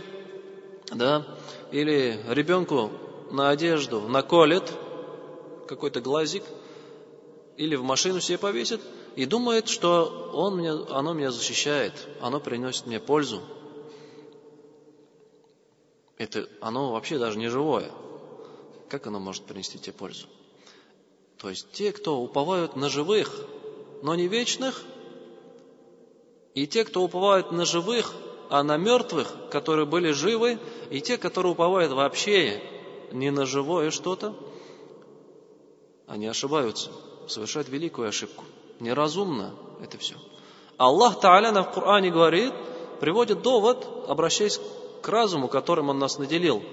да, 0.94 1.26
или 1.72 2.20
ребенку 2.30 2.92
на 3.32 3.50
одежду 3.50 4.02
наколет 4.02 4.72
какой-то 5.68 6.00
глазик, 6.00 6.44
или 7.58 7.76
в 7.76 7.84
машину 7.84 8.20
себе 8.20 8.38
повесит, 8.38 8.82
и 9.16 9.26
думает, 9.26 9.68
что 9.68 10.30
он 10.34 10.60
меня, 10.60 10.74
оно 10.90 11.14
меня 11.14 11.32
защищает, 11.32 11.94
оно 12.22 12.40
приносит 12.40 12.86
мне 12.86 13.00
пользу. 13.00 13.42
Это 16.18 16.48
оно 16.62 16.92
вообще 16.92 17.18
даже 17.18 17.38
не 17.38 17.48
живое. 17.48 17.92
Как 18.90 19.08
оно 19.08 19.20
может 19.20 19.44
принести 19.44 19.80
тебе 19.80 19.94
пользу? 19.94 20.28
То 21.38 21.50
есть 21.50 21.72
те, 21.72 21.92
кто 21.92 22.20
уповают 22.20 22.76
на 22.76 22.90
живых, 22.90 23.46
но 24.02 24.16
не 24.16 24.28
вечных, 24.28 24.84
и 26.54 26.68
те, 26.68 26.86
кто 26.86 27.02
уповают 27.02 27.52
на 27.52 27.66
живых, 27.66 28.14
а 28.50 28.64
на 28.64 28.78
мертвых, 28.78 29.34
которые 29.52 29.86
были 29.86 30.12
живы, 30.12 30.60
и 30.90 31.02
те, 31.02 31.18
которые 31.18 31.54
уповают 31.54 31.92
вообще 31.92 32.62
не 33.12 33.32
на 33.32 33.46
живое 33.46 33.92
что-то, 33.92 34.36
они 36.08 36.28
ошибаются, 36.28 36.92
совершают 37.28 37.68
великую 37.70 38.10
ошибку. 38.10 38.44
Неразумно 38.80 39.54
это 39.82 39.98
все. 39.98 40.16
Аллах 40.78 41.20
Та'аля 41.22 41.64
в 41.64 41.74
Коране 41.74 42.12
говорит, 42.12 42.54
приводит 43.00 43.42
довод, 43.42 43.88
обращаясь 44.08 44.60
к 45.02 45.08
разуму, 45.08 45.48
которым 45.48 45.90
Он 45.90 46.00
нас 46.00 46.18
наделил. 46.18 46.64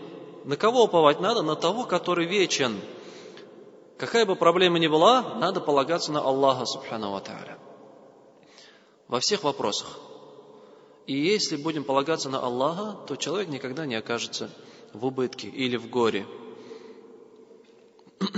На 0.44 0.56
кого 0.56 0.84
уповать 0.84 1.20
надо? 1.20 1.42
На 1.42 1.54
того, 1.54 1.84
который 1.84 2.26
вечен. 2.26 2.80
Какая 4.02 4.26
бы 4.26 4.34
проблема 4.34 4.80
ни 4.80 4.88
была, 4.88 5.36
надо 5.36 5.60
полагаться 5.60 6.10
на 6.10 6.18
Аллаха 6.18 6.66
Субхану 6.66 7.20
Тааля. 7.20 7.56
Во 9.06 9.20
всех 9.20 9.44
вопросах. 9.44 10.00
И 11.06 11.16
если 11.16 11.54
будем 11.54 11.84
полагаться 11.84 12.28
на 12.28 12.40
Аллаха, 12.40 12.98
то 13.06 13.14
человек 13.14 13.48
никогда 13.48 13.86
не 13.86 13.94
окажется 13.94 14.50
в 14.92 15.06
убытке 15.06 15.46
или 15.46 15.76
в 15.76 15.88
горе. 15.88 16.26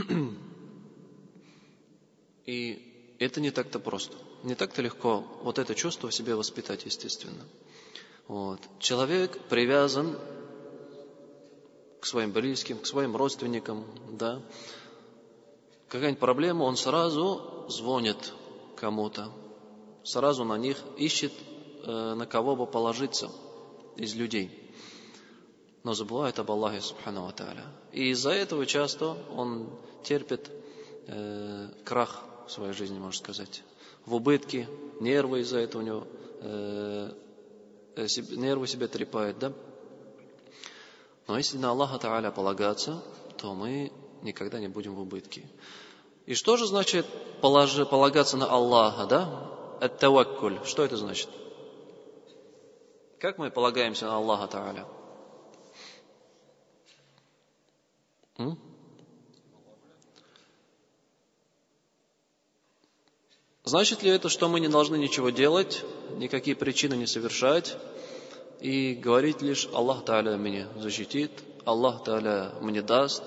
И 2.44 3.16
это 3.18 3.40
не 3.40 3.50
так-то 3.50 3.78
просто. 3.78 4.18
Не 4.42 4.54
так-то 4.54 4.82
легко 4.82 5.24
вот 5.44 5.58
это 5.58 5.74
чувство 5.74 6.10
в 6.10 6.14
себе 6.14 6.34
воспитать, 6.34 6.84
естественно. 6.84 7.42
Вот. 8.28 8.60
Человек 8.80 9.38
привязан 9.48 10.18
к 12.02 12.04
своим 12.04 12.32
близким, 12.32 12.76
к 12.80 12.86
своим 12.86 13.16
родственникам, 13.16 13.86
да, 14.10 14.42
какая-нибудь 15.94 16.20
проблема, 16.20 16.64
он 16.64 16.76
сразу 16.76 17.66
звонит 17.68 18.32
кому-то, 18.74 19.30
сразу 20.02 20.44
на 20.44 20.58
них 20.58 20.76
ищет, 20.96 21.32
э, 21.84 22.14
на 22.14 22.26
кого 22.26 22.56
бы 22.56 22.66
положиться 22.66 23.30
из 23.96 24.16
людей. 24.16 24.50
Но 25.84 25.94
забывает 25.94 26.40
об 26.40 26.50
Аллахе 26.50 26.80
Субхану 26.80 27.30
Тааля. 27.30 27.66
И 27.92 28.10
из-за 28.10 28.32
этого 28.32 28.66
часто 28.66 29.16
он 29.36 29.70
терпит 30.02 30.50
э, 31.06 31.68
крах 31.84 32.24
в 32.48 32.50
своей 32.50 32.72
жизни, 32.72 32.98
можно 32.98 33.16
сказать. 33.16 33.62
В 34.04 34.16
убытке, 34.16 34.68
нервы 34.98 35.40
из-за 35.40 35.58
этого 35.58 35.82
у 35.82 35.84
него, 35.84 36.06
э, 36.40 37.12
э 37.94 38.06
нервы 38.32 38.66
себе 38.66 38.88
трепает, 38.88 39.38
да? 39.38 39.52
Но 41.28 41.38
если 41.38 41.56
на 41.56 41.70
Аллаха 41.70 41.98
Тааля 41.98 42.32
полагаться, 42.32 43.00
то 43.38 43.54
мы 43.54 43.92
никогда 44.24 44.58
не 44.58 44.68
будем 44.68 44.94
в 44.94 45.00
убытке. 45.00 45.44
И 46.26 46.34
что 46.34 46.56
же 46.56 46.66
значит 46.66 47.06
положи, 47.40 47.84
полагаться 47.84 48.36
на 48.36 48.46
Аллаха, 48.46 49.06
да? 49.06 49.50
Ат-таваккуль. 49.80 50.58
Что 50.64 50.84
это 50.84 50.96
значит? 50.96 51.28
Как 53.20 53.38
мы 53.38 53.50
полагаемся 53.50 54.06
на 54.06 54.16
Аллаха 54.16 54.48
Тааля? 54.48 54.86
Значит 63.64 64.02
ли 64.02 64.10
это, 64.10 64.28
что 64.28 64.48
мы 64.48 64.60
не 64.60 64.68
должны 64.68 64.96
ничего 64.96 65.30
делать, 65.30 65.84
никакие 66.16 66.54
причины 66.54 66.94
не 66.94 67.06
совершать, 67.06 67.78
и 68.60 68.94
говорить 68.94 69.40
лишь 69.40 69.68
Аллах 69.72 70.04
Тааля 70.04 70.36
меня 70.36 70.68
защитит, 70.76 71.30
Аллах 71.64 72.04
Тааля 72.04 72.52
мне 72.60 72.82
даст, 72.82 73.22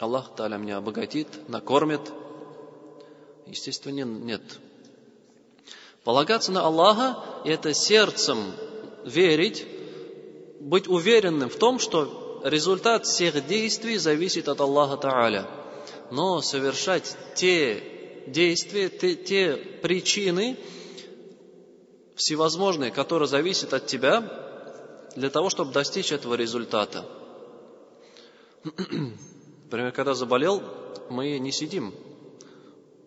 Аллах 0.00 0.34
Таля 0.34 0.56
меня 0.56 0.78
обогатит, 0.78 1.28
накормит? 1.48 2.00
Естественно, 3.46 4.02
нет. 4.02 4.40
Полагаться 6.04 6.52
на 6.52 6.64
Аллаха– 6.64 7.22
это 7.44 7.74
сердцем 7.74 8.38
верить, 9.04 9.66
быть 10.58 10.88
уверенным 10.88 11.50
в 11.50 11.56
том, 11.56 11.78
что 11.78 12.40
результат 12.44 13.04
всех 13.04 13.46
действий 13.46 13.98
зависит 13.98 14.48
от 14.48 14.60
Аллаха 14.62 14.96
Тааля. 14.96 15.46
Но 16.10 16.40
совершать 16.40 17.14
те 17.34 18.24
действия, 18.26 18.88
те, 18.88 19.14
те 19.16 19.56
причины 19.82 20.56
всевозможные, 22.16 22.90
которые 22.90 23.28
зависят 23.28 23.74
от 23.74 23.86
тебя, 23.86 25.10
для 25.14 25.28
того, 25.28 25.50
чтобы 25.50 25.72
достичь 25.72 26.10
этого 26.10 26.34
результата– 26.34 27.04
Например, 29.70 29.92
когда 29.92 30.14
заболел, 30.14 30.64
мы 31.10 31.38
не 31.38 31.52
сидим, 31.52 31.94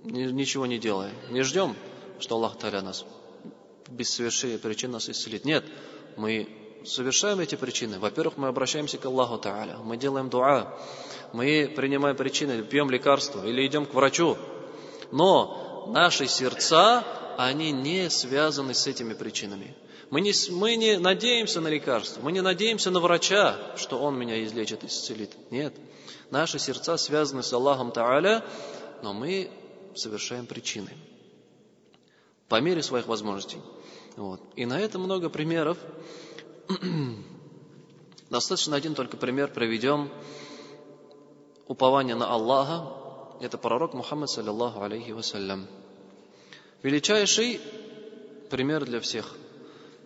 ничего 0.05 0.65
не 0.65 0.79
делая, 0.79 1.11
не 1.29 1.41
ждем, 1.41 1.75
что 2.21 2.35
Аллах 2.35 2.57
Таля 2.57 2.81
нас 2.81 3.03
без 3.89 4.13
совершения 4.13 4.57
причин 4.57 4.91
нас 4.91 5.09
исцелит. 5.09 5.43
Нет, 5.43 5.65
мы 6.15 6.47
совершаем 6.85 7.41
эти 7.41 7.55
причины. 7.55 7.99
Во-первых, 7.99 8.37
мы 8.37 8.47
обращаемся 8.47 8.97
к 8.97 9.03
Аллаху 9.03 9.41
Та'аля, 9.45 9.83
мы 9.83 9.97
делаем 9.97 10.29
дуа, 10.29 10.73
мы 11.33 11.69
принимаем 11.75 12.15
причины, 12.15 12.63
пьем 12.63 12.89
лекарства 12.89 13.45
или 13.45 13.67
идем 13.67 13.85
к 13.85 13.93
врачу. 13.93 14.37
Но 15.11 15.91
наши 15.93 16.27
сердца, 16.27 17.03
они 17.37 17.73
не 17.73 18.09
связаны 18.09 18.73
с 18.73 18.87
этими 18.87 19.13
причинами. 19.13 19.75
Мы 20.11 20.21
не, 20.21 20.31
мы 20.49 20.77
не 20.77 20.97
надеемся 20.97 21.59
на 21.59 21.67
лекарство, 21.67 22.21
мы 22.21 22.31
не 22.31 22.41
надеемся 22.41 22.89
на 22.89 23.01
врача, 23.01 23.57
что 23.75 23.99
он 23.99 24.17
меня 24.17 24.41
излечит, 24.45 24.85
исцелит. 24.85 25.31
Нет. 25.51 25.73
Наши 26.33 26.57
сердца 26.57 26.97
связаны 26.97 27.43
с 27.43 27.53
Аллахом 27.53 27.91
Тааля, 27.91 28.43
но 29.03 29.13
мы 29.13 29.51
совершаем 29.93 30.47
причины 30.47 30.89
по 32.49 32.59
мере 32.59 32.81
своих 32.81 33.05
возможностей. 33.05 33.59
Вот. 34.15 34.41
И 34.55 34.65
на 34.65 34.79
это 34.79 34.97
много 34.97 35.29
примеров. 35.29 35.77
Достаточно 38.31 38.75
один 38.75 38.95
только 38.95 39.15
пример 39.15 39.53
приведем. 39.53 40.09
Упование 41.67 42.15
на 42.15 42.25
Аллаха. 42.33 43.37
Это 43.39 43.59
пророк 43.59 43.93
Мухаммад, 43.93 44.31
саллиллаху 44.31 44.81
алейхи 44.81 45.11
вассалям. 45.11 45.67
Величайший 46.81 47.61
пример 48.49 48.85
для 48.85 49.01
всех. 49.01 49.35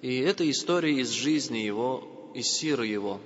И 0.02 0.20
это 0.20 0.52
история 0.52 1.00
из 1.00 1.10
жизни 1.10 1.60
его, 1.60 2.04
из 2.34 2.48
сиры 2.48 2.86
его. 2.86 3.22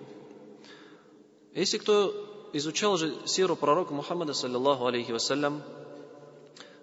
Если 1.55 1.79
кто 1.79 2.30
изучал 2.53 2.97
же 2.97 3.13
сиру 3.25 3.55
пророка 3.55 3.93
Мухаммада, 3.93 4.33
саллиллаху 4.33 4.85
алейхи 4.85 5.11
вассалям, 5.11 5.61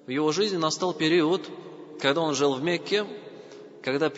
в 0.06 0.10
его 0.10 0.32
жизни 0.32 0.56
настал 0.56 0.94
период, 0.94 1.48
когда 2.00 2.22
он 2.22 2.34
жил 2.34 2.54
в 2.54 2.62
Мекке, 2.62 3.06
когда 3.82 4.10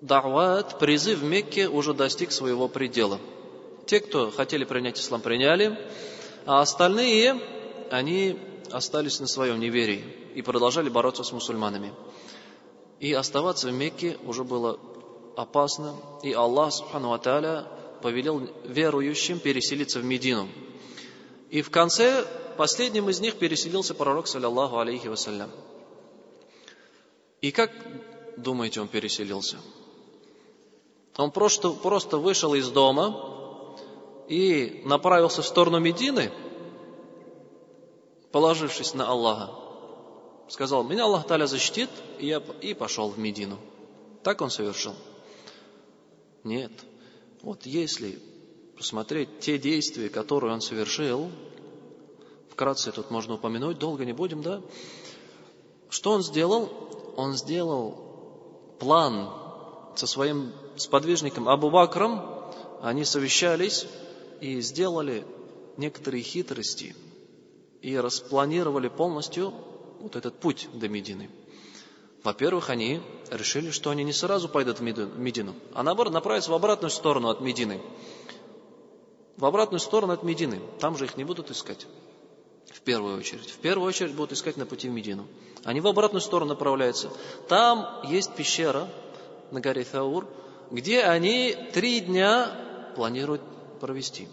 дават, 0.00 0.78
призыв 0.78 1.18
в 1.18 1.24
Мекке 1.24 1.68
уже 1.68 1.92
достиг 1.94 2.32
своего 2.32 2.68
предела. 2.68 3.18
Те, 3.86 4.00
кто 4.00 4.30
хотели 4.30 4.64
принять 4.64 4.98
ислам, 4.98 5.20
приняли, 5.20 5.78
а 6.46 6.60
остальные, 6.60 7.40
они 7.90 8.38
остались 8.70 9.20
на 9.20 9.26
своем 9.26 9.60
неверии 9.60 10.04
и 10.34 10.42
продолжали 10.42 10.88
бороться 10.88 11.22
с 11.22 11.32
мусульманами. 11.32 11.92
И 13.00 13.12
оставаться 13.12 13.68
в 13.68 13.72
Мекке 13.72 14.16
уже 14.24 14.44
было 14.44 14.78
опасно, 15.36 15.96
и 16.22 16.32
Аллах, 16.32 16.72
субхану 16.72 17.12
Аталя, 17.12 17.66
повелел 18.04 18.46
верующим 18.64 19.38
переселиться 19.38 19.98
в 19.98 20.04
Медину. 20.04 20.46
И 21.48 21.62
в 21.62 21.70
конце 21.70 22.26
последним 22.58 23.08
из 23.08 23.18
них 23.20 23.36
переселился 23.36 23.94
пророк, 23.94 24.26
саллиллаху 24.26 24.78
алейхи 24.78 25.06
вассалям. 25.06 25.50
И 27.40 27.50
как 27.50 27.70
думаете, 28.36 28.82
он 28.82 28.88
переселился? 28.88 29.56
Он 31.16 31.30
просто, 31.30 31.70
просто 31.70 32.18
вышел 32.18 32.52
из 32.52 32.68
дома 32.68 33.86
и 34.28 34.82
направился 34.84 35.40
в 35.40 35.46
сторону 35.46 35.78
Медины, 35.78 36.30
положившись 38.32 38.92
на 38.92 39.08
Аллаха. 39.08 39.50
Сказал, 40.48 40.84
меня 40.84 41.04
Аллах 41.04 41.26
Таля 41.26 41.46
защитит, 41.46 41.88
и, 42.18 42.26
я, 42.26 42.42
и 42.60 42.74
пошел 42.74 43.08
в 43.08 43.18
Медину. 43.18 43.56
Так 44.22 44.42
он 44.42 44.50
совершил? 44.50 44.94
Нет. 46.42 46.70
Вот 47.44 47.66
если 47.66 48.18
посмотреть 48.74 49.40
те 49.40 49.58
действия, 49.58 50.08
которые 50.08 50.54
он 50.54 50.62
совершил, 50.62 51.30
вкратце 52.50 52.90
тут 52.90 53.10
можно 53.10 53.34
упомянуть, 53.34 53.78
долго 53.78 54.06
не 54.06 54.14
будем, 54.14 54.40
да? 54.40 54.62
Что 55.90 56.12
он 56.12 56.22
сделал? 56.22 56.70
Он 57.18 57.34
сделал 57.34 58.76
план 58.80 59.28
со 59.94 60.06
своим 60.06 60.52
сподвижником 60.76 61.46
Абу 61.46 61.70
Бакром, 61.70 62.22
они 62.80 63.04
совещались 63.04 63.86
и 64.40 64.62
сделали 64.62 65.26
некоторые 65.76 66.22
хитрости 66.22 66.96
и 67.82 67.94
распланировали 67.98 68.88
полностью 68.88 69.52
вот 70.00 70.16
этот 70.16 70.40
путь 70.40 70.66
до 70.72 70.88
Медины. 70.88 71.28
Во-первых, 72.24 72.70
они 72.70 73.02
решили, 73.30 73.70
что 73.70 73.90
они 73.90 74.02
не 74.02 74.14
сразу 74.14 74.48
пойдут 74.48 74.80
в 74.80 74.82
Медину, 74.82 75.54
а 75.74 75.82
наоборот 75.82 76.14
направятся 76.14 76.50
в 76.50 76.54
обратную 76.54 76.90
сторону 76.90 77.28
от 77.28 77.42
Медины. 77.42 77.82
В 79.36 79.44
обратную 79.44 79.78
сторону 79.78 80.14
от 80.14 80.22
Медины. 80.22 80.58
Там 80.80 80.96
же 80.96 81.04
их 81.04 81.18
не 81.18 81.24
будут 81.24 81.50
искать. 81.50 81.86
В 82.72 82.80
первую 82.80 83.18
очередь. 83.18 83.50
В 83.50 83.58
первую 83.58 83.86
очередь 83.86 84.14
будут 84.14 84.32
искать 84.32 84.56
на 84.56 84.64
пути 84.64 84.88
в 84.88 84.92
Медину. 84.92 85.26
Они 85.64 85.82
в 85.82 85.86
обратную 85.86 86.22
сторону 86.22 86.50
направляются. 86.50 87.10
Там 87.48 88.00
есть 88.08 88.34
пещера 88.34 88.88
на 89.50 89.60
горе 89.60 89.84
Таур, 89.84 90.26
где 90.70 91.02
они 91.02 91.54
три 91.74 92.00
дня 92.00 92.92
планируют 92.96 93.42
провести. 93.80 94.28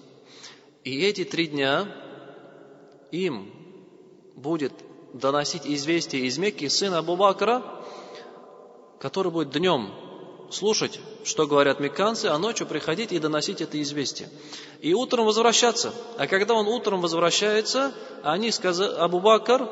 И 0.85 1.01
эти 1.01 1.25
три 1.25 1.47
дня 1.47 1.93
им 3.11 3.51
будет 4.35 4.71
доносить 5.13 5.65
известие 5.65 6.25
из 6.25 6.37
Мекки 6.37 6.67
сын 6.67 6.93
Абу 6.93 7.15
Бакра, 7.15 7.63
который 8.99 9.31
будет 9.31 9.51
днем 9.51 9.91
слушать, 10.51 10.99
что 11.23 11.47
говорят 11.47 11.79
мекканцы, 11.79 12.25
а 12.25 12.37
ночью 12.37 12.67
приходить 12.67 13.11
и 13.11 13.19
доносить 13.19 13.61
это 13.61 13.81
известие. 13.81 14.29
И 14.81 14.93
утром 14.93 15.25
возвращаться. 15.25 15.93
А 16.17 16.27
когда 16.27 16.53
он 16.53 16.67
утром 16.67 17.01
возвращается, 17.01 17.93
они 18.23 18.51
сказали, 18.51 18.93
Абу 18.95 19.19
Бакр 19.19 19.67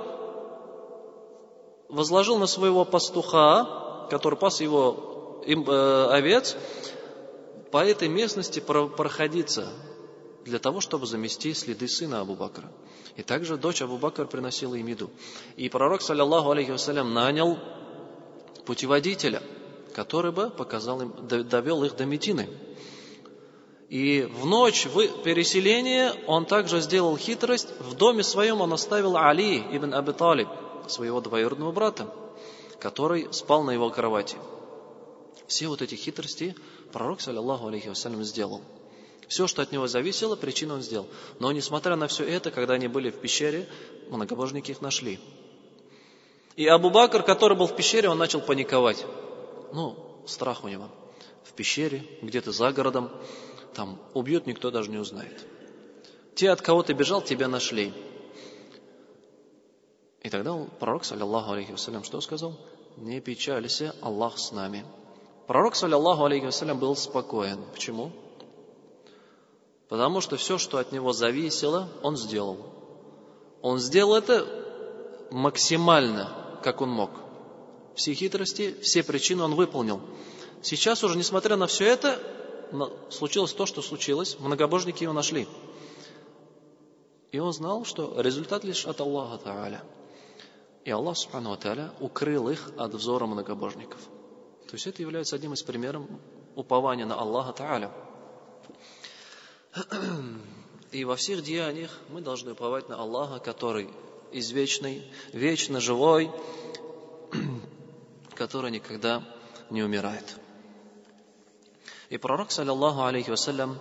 возложил 1.89 2.37
на 2.37 2.47
своего 2.47 2.85
пастуха, 2.85 4.07
который 4.09 4.37
пас 4.37 4.61
его 4.61 5.41
им, 5.45 5.69
э, 5.69 6.07
овец 6.11 6.55
по 7.71 7.83
этой 7.83 8.07
местности 8.07 8.59
проходиться 8.59 9.69
для 10.49 10.59
того, 10.59 10.81
чтобы 10.81 11.05
замести 11.05 11.53
следы 11.53 11.87
сына 11.87 12.21
Абу 12.21 12.35
Бакра. 12.35 12.71
И 13.15 13.23
также 13.23 13.57
дочь 13.57 13.81
Абу 13.81 13.97
Бакр 13.97 14.27
приносила 14.27 14.75
им 14.75 14.87
еду. 14.87 15.09
И 15.55 15.69
пророк, 15.69 16.01
саллиллаху 16.01 16.51
алейхи 16.51 16.71
вассалям, 16.71 17.13
нанял 17.13 17.57
путеводителя, 18.65 19.41
который 19.93 20.31
бы 20.31 20.49
показал 20.49 21.01
им, 21.01 21.13
довел 21.27 21.83
их 21.83 21.95
до 21.95 22.05
Медины. 22.05 22.49
И 23.89 24.21
в 24.21 24.45
ночь 24.45 24.87
переселения 25.23 26.13
он 26.27 26.45
также 26.45 26.79
сделал 26.81 27.17
хитрость. 27.17 27.69
В 27.79 27.95
доме 27.95 28.23
своем 28.23 28.61
он 28.61 28.73
оставил 28.73 29.17
Али 29.17 29.57
ибн 29.71 29.93
Аби 29.93 30.11
Талиб, 30.11 30.49
своего 30.87 31.21
двоюродного 31.21 31.71
брата, 31.71 32.13
который 32.79 33.31
спал 33.33 33.63
на 33.63 33.71
его 33.71 33.89
кровати. 33.89 34.37
Все 35.47 35.67
вот 35.67 35.81
эти 35.81 35.95
хитрости 35.95 36.55
пророк, 36.91 37.21
саллиллаху 37.21 37.67
алейхи 37.67 37.89
вассалям, 37.89 38.23
сделал. 38.23 38.61
Все, 39.29 39.45
что 39.45 39.61
от 39.61 39.71
него 39.71 39.85
зависело, 39.85 40.35
причину 40.35 40.73
он 40.73 40.81
сделал. 40.81 41.07
Но 41.37 41.51
несмотря 41.51 41.95
на 41.95 42.07
все 42.07 42.23
это, 42.25 42.49
когда 42.49 42.73
они 42.73 42.87
были 42.87 43.11
в 43.11 43.21
пещере, 43.21 43.69
многобожники 44.09 44.71
их 44.71 44.81
нашли. 44.81 45.19
И 46.55 46.65
Абу 46.65 46.89
Бакр, 46.89 47.21
который 47.21 47.55
был 47.55 47.67
в 47.67 47.75
пещере, 47.75 48.09
он 48.09 48.17
начал 48.17 48.41
паниковать. 48.41 49.05
Ну, 49.71 50.23
страх 50.25 50.63
у 50.63 50.67
него. 50.67 50.89
В 51.43 51.53
пещере, 51.53 52.03
где-то 52.23 52.51
за 52.51 52.71
городом, 52.71 53.11
там 53.75 53.99
убьют, 54.15 54.47
никто 54.47 54.71
даже 54.71 54.89
не 54.89 54.97
узнает. 54.97 55.45
Те, 56.33 56.49
от 56.49 56.63
кого 56.63 56.81
ты 56.81 56.93
бежал, 56.93 57.21
тебя 57.21 57.47
нашли. 57.47 57.93
И 60.23 60.29
тогда 60.31 60.57
пророк, 60.79 61.05
саллиллаху 61.05 61.51
алейхи 61.51 61.71
вассалям, 61.71 62.03
что 62.03 62.19
сказал? 62.19 62.57
Не 62.97 63.21
печалься, 63.21 63.93
Аллах 64.01 64.39
с 64.39 64.51
нами. 64.51 64.85
Пророк, 65.45 65.75
саллиллаху 65.75 66.23
алейхи 66.23 66.45
вассалям, 66.45 66.79
был 66.79 66.95
спокоен. 66.95 67.59
Почему? 67.73 68.11
Потому 69.89 70.21
что 70.21 70.37
все, 70.37 70.59
что 70.59 70.77
от 70.77 70.91
него 70.91 71.13
зависело, 71.13 71.89
он 72.03 72.15
сделал. 72.15 72.57
Он 73.61 73.79
сделал 73.79 74.15
это 74.15 74.47
максимально, 75.31 76.59
как 76.63 76.81
он 76.81 76.89
мог. 76.89 77.09
Все 77.95 78.13
хитрости, 78.13 78.79
все 78.81 79.03
причины 79.03 79.43
он 79.43 79.55
выполнил. 79.55 79.99
Сейчас 80.61 81.03
уже, 81.03 81.17
несмотря 81.17 81.55
на 81.55 81.65
все 81.65 81.85
это, 81.85 82.19
случилось 83.09 83.51
то, 83.53 83.65
что 83.65 83.81
случилось. 83.81 84.37
Многобожники 84.39 85.03
его 85.03 85.13
нашли. 85.13 85.47
И 87.31 87.39
он 87.39 87.51
знал, 87.51 87.83
что 87.83 88.21
результат 88.21 88.63
лишь 88.63 88.85
от 88.85 89.01
Аллаха 89.01 89.49
Та'аля. 89.49 89.81
И 90.85 90.91
Аллах 90.91 91.17
Субхану 91.17 91.55
Тааля 91.57 91.91
укрыл 91.99 92.49
их 92.49 92.71
от 92.77 92.93
взора 92.93 93.25
многобожников. 93.25 93.99
То 94.67 94.75
есть 94.75 94.85
это 94.87 95.01
является 95.01 95.35
одним 95.35 95.53
из 95.53 95.63
примеров 95.63 96.03
упования 96.55 97.05
на 97.05 97.15
Аллаха 97.15 97.53
Тааля. 97.53 97.91
И 100.91 101.05
во 101.05 101.15
всех 101.15 101.43
деяниях 101.43 101.91
мы 102.09 102.21
должны 102.21 102.53
уповать 102.53 102.89
на 102.89 102.95
Аллаха, 102.95 103.39
который 103.39 103.89
извечный, 104.31 105.03
вечно 105.33 105.79
живой, 105.79 106.31
который 108.35 108.71
никогда 108.71 109.23
не 109.69 109.83
умирает. 109.83 110.37
И 112.09 112.17
пророк, 112.17 112.51
саллиллаху 112.51 113.03
алейхи 113.03 113.29
вассалям, 113.29 113.77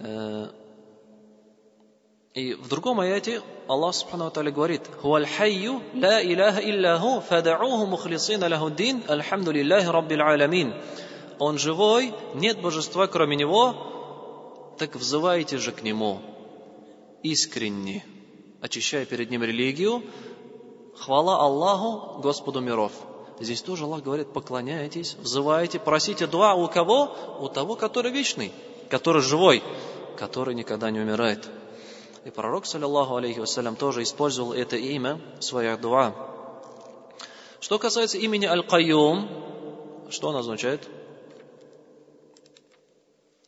э, 0.00 0.48
и 2.34 2.54
в 2.54 2.68
другом 2.68 3.00
аяте 3.00 3.42
Аллах 3.68 3.94
Субхану 3.94 4.30
Тааля 4.30 4.50
говорит, 4.50 4.82
«Хуаль 5.00 5.26
хайю, 5.26 5.82
ла 5.94 6.22
илляха 6.22 6.60
илляху, 6.60 7.22
фадa'уху 7.28 7.86
мухлисина 7.86 8.48
лаху 8.48 8.70
дин, 8.70 9.02
альхамду 9.06 9.52
лиллахи 9.52 9.86
раббил 9.86 10.20
аламин». 10.22 10.74
Он 11.38 11.58
живой, 11.58 12.12
нет 12.34 12.60
божества 12.60 13.06
кроме 13.06 13.36
Него, 13.36 13.99
так 14.80 14.96
взывайте 14.96 15.58
же 15.58 15.72
к 15.72 15.82
Нему 15.82 16.22
искренне, 17.22 18.02
очищая 18.62 19.04
перед 19.04 19.30
Ним 19.30 19.42
религию, 19.42 20.02
Хвала 20.96 21.36
Аллаху, 21.36 22.22
Господу 22.22 22.60
миров. 22.60 22.90
Здесь 23.40 23.60
тоже 23.60 23.84
Аллах 23.84 24.02
говорит, 24.02 24.32
поклоняйтесь, 24.32 25.16
взывайте, 25.16 25.78
просите 25.78 26.26
дуа 26.26 26.54
у 26.54 26.66
кого? 26.66 27.14
У 27.40 27.48
того, 27.50 27.76
который 27.76 28.10
вечный, 28.10 28.52
который 28.88 29.20
живой, 29.20 29.62
который 30.16 30.54
никогда 30.54 30.90
не 30.90 31.00
умирает. 31.00 31.46
И 32.24 32.30
пророк, 32.30 32.64
саллиллаху 32.64 33.16
алейхи 33.16 33.38
вассалям, 33.38 33.76
тоже 33.76 34.02
использовал 34.02 34.54
это 34.54 34.76
имя 34.76 35.20
в 35.40 35.44
своих 35.44 35.78
дуа. 35.82 36.14
Что 37.60 37.78
касается 37.78 38.16
имени 38.16 38.46
Аль-Кайюм, 38.46 39.28
что 40.08 40.30
оно 40.30 40.38
означает? 40.38 40.88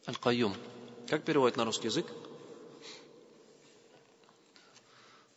Аль-Кайюм. 0.06 0.54
Как 1.08 1.24
переводит 1.24 1.56
на 1.56 1.64
русский 1.64 1.88
язык? 1.88 2.06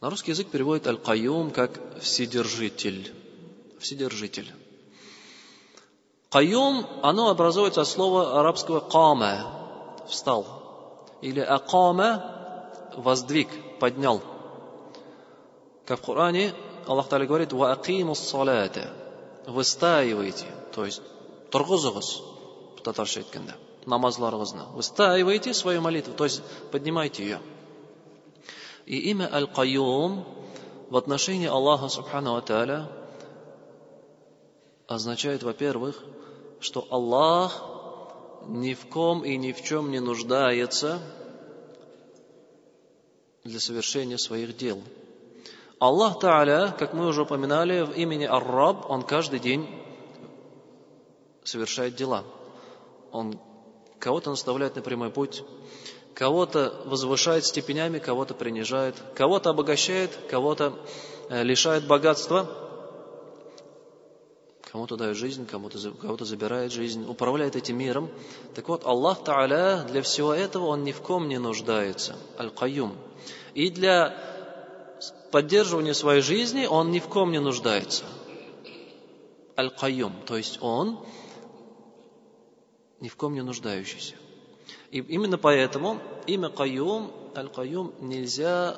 На 0.02 0.10
русский 0.10 0.32
язык 0.32 0.50
переводит 0.50 0.88
Аль-Кайюм 0.88 1.52
как 1.52 1.80
«вседержитель». 2.00 3.14
Вседержитель. 3.80 4.52
Кайюм, 6.30 6.86
оно 7.02 7.30
образуется 7.30 7.82
от 7.82 7.88
слова 7.88 8.40
арабского 8.40 8.80
«кама»– 8.82 10.06
«встал». 10.08 11.08
Или 11.22 11.40
«акама»– 11.40 12.72
«воздвиг», 12.96 13.50
«поднял». 13.80 14.22
Как 15.86 16.00
в 16.00 16.04
Коране 16.04 16.54
Аллах 16.88 17.08
Таля 17.10 17.26
говорит 17.26 17.54
«ва 17.54 17.72
акимус 17.72 18.20
салата»– 18.20 18.92
«выстаивайте», 19.48 20.48
то 20.74 20.86
есть 20.86 21.02
«тұрғызығыз» 21.52 22.10
татарша 22.84 23.22
айтканда 23.22 23.56
намазларыңызны 23.86 24.74
выстаивайте 24.74 25.54
свою 25.54 25.82
молитву 25.82 26.14
то 26.14 26.24
есть 26.26 26.42
поднимайте 26.72 27.24
ее 27.24 27.40
и 28.86 28.98
имя 29.12 29.30
Аль-Кайюм 29.34 30.26
в 30.90 30.98
отношении 30.98 31.48
Аллаха 31.48 31.88
Субхану 31.90 32.40
Тааля 32.42 32.88
означает, 34.88 35.42
во-первых, 35.44 36.04
что 36.60 36.88
Аллах 36.90 37.64
ни 38.48 38.76
в 38.76 38.88
ком 38.88 39.26
и 39.26 39.38
ни 39.38 39.52
в 39.52 39.64
чем 39.64 39.90
не 39.90 40.00
нуждается 40.00 41.00
для 43.44 43.60
совершения 43.60 44.18
своих 44.18 44.56
дел. 44.56 44.82
Аллах 45.80 46.20
Тааля, 46.20 46.74
как 46.78 46.94
мы 46.94 47.08
уже 47.08 47.24
упоминали, 47.24 47.82
в 47.82 47.92
имени 47.94 48.26
Ар-Раб, 48.26 48.90
Он 48.90 49.02
каждый 49.02 49.40
день 49.40 49.68
совершает 51.44 51.96
дела. 51.96 52.24
Он 53.12 53.40
кого-то 54.00 54.30
наставляет 54.30 54.76
на 54.76 54.82
прямой 54.82 55.10
путь, 55.10 55.44
Кого-то 56.16 56.82
возвышает 56.86 57.44
степенями, 57.44 58.00
кого-то 58.00 58.34
принижает, 58.34 58.96
кого-то 59.16 59.50
обогащает, 59.50 60.12
кого-то 60.30 60.80
э, 61.28 61.44
лишает 61.44 61.86
богатства, 61.86 62.48
кому-то 64.72 64.96
дает 64.96 65.18
жизнь, 65.18 65.46
кому-то 65.46 65.78
кого 66.02 66.18
забирает 66.24 66.72
жизнь, 66.72 67.06
управляет 67.06 67.58
этим 67.58 67.78
миром. 67.78 68.10
Так 68.56 68.70
вот, 68.70 68.86
Аллах 68.86 69.24
Та'аля 69.26 69.86
для 69.88 70.02
всего 70.02 70.34
этого, 70.34 70.68
Он 70.68 70.86
ни 70.86 70.94
в 70.94 71.02
ком 71.02 71.28
не 71.28 71.38
нуждается. 71.38 72.16
Аль-Каюм. 72.40 72.96
И 73.54 73.70
для 73.70 74.18
поддерживания 75.32 75.94
своей 75.94 76.22
жизни 76.22 76.66
Он 76.66 76.92
ни 76.92 77.00
в 77.00 77.10
ком 77.10 77.34
не 77.34 77.42
нуждается. 77.42 78.06
Аль-Каюм. 79.58 80.14
То 80.26 80.38
есть 80.38 80.60
Он 80.62 81.00
ни 83.00 83.08
в 83.08 83.16
ком 83.16 83.34
не 83.34 83.42
нуждающийся. 83.42 84.16
И 84.92 85.00
именно 85.00 85.38
поэтому 85.38 86.00
имя 86.28 86.50
Каюм, 86.50 87.12
Аль-Каюм, 87.36 87.94
нельзя, 88.00 88.78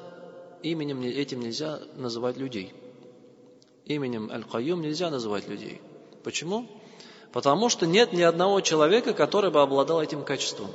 именем 0.64 1.02
этим 1.02 1.42
нельзя 1.42 1.80
называть 1.96 2.38
людей. 2.38 2.74
Именем 3.86 4.32
Аль-Каюм 4.32 4.82
нельзя 4.82 5.10
называть 5.10 5.48
людей. 5.48 5.82
Почему? 6.24 6.68
Потому 7.32 7.70
что 7.70 7.86
нет 7.86 8.14
ни 8.14 8.22
одного 8.22 8.62
человека, 8.62 9.14
который 9.14 9.52
бы 9.52 9.62
обладал 9.62 10.02
этим 10.02 10.24
качеством 10.24 10.72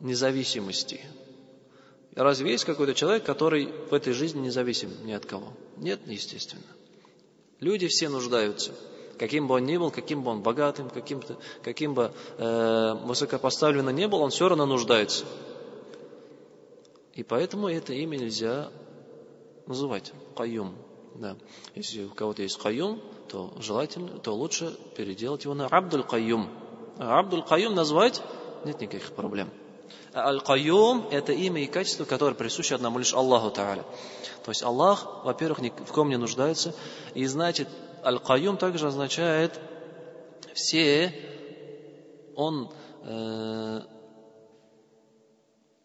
независимости. 0.00 1.00
Разве 2.14 2.52
есть 2.52 2.64
какой-то 2.64 2.94
человек, 2.94 3.24
который 3.24 3.66
в 3.66 3.92
этой 3.92 4.12
жизни 4.12 4.40
независим 4.40 4.90
ни 5.04 5.12
от 5.12 5.26
кого? 5.26 5.52
Нет, 5.76 6.00
естественно. 6.06 6.62
Люди 7.60 7.88
все 7.88 8.08
нуждаются– 8.08 8.72
Каким 9.18 9.46
бы 9.46 9.56
он 9.56 9.64
ни 9.64 9.76
был, 9.76 9.90
каким 9.90 10.22
бы 10.22 10.30
он 10.30 10.42
богатым, 10.42 10.90
каким, 10.90 11.22
каким 11.62 11.94
бы 11.94 12.12
э, 12.38 12.94
высокопоставленным 13.04 13.94
ни 13.94 14.06
был, 14.06 14.20
он 14.20 14.30
все 14.30 14.48
равно 14.48 14.66
нуждается. 14.66 15.24
И 17.14 17.22
поэтому 17.22 17.68
это 17.68 17.92
имя 17.92 18.16
нельзя 18.16 18.70
называть 19.66 20.12
каюм. 20.36 20.74
Да. 21.14 21.36
Если 21.74 22.04
у 22.04 22.10
кого-то 22.10 22.42
есть 22.42 22.58
каюм, 22.58 23.00
то 23.28 23.52
желательно, 23.58 24.18
то 24.18 24.34
лучше 24.34 24.76
переделать 24.96 25.44
его 25.44 25.54
на 25.54 25.66
Абдуль 25.66 26.02
Каюм. 26.02 26.48
А 26.98 27.20
Абдуль 27.20 27.42
Каюм 27.42 27.74
назвать 27.74 28.20
нет 28.64 28.80
никаких 28.80 29.12
проблем. 29.12 29.50
А 30.12 30.28
Аль-Каюм– 30.28 31.08
это 31.10 31.32
имя 31.32 31.62
и 31.62 31.66
качество, 31.66 32.04
которое 32.04 32.34
присуще 32.34 32.74
одному 32.74 32.98
лишь 32.98 33.12
Аллаху 33.12 33.48
Та'аля. 33.48 33.84
То 34.44 34.50
есть 34.50 34.62
Аллах, 34.62 35.24
во-первых, 35.24 35.60
ни 35.60 35.70
в 35.70 35.92
ком 35.92 36.08
не 36.08 36.16
нуждается, 36.16 36.74
и 37.14 37.26
значит, 37.26 37.68
Аль-Каюм 38.03 38.57
также 38.57 38.87
означает 38.87 39.59
все, 40.53 41.13
он 42.35 42.71
э, 43.03 43.81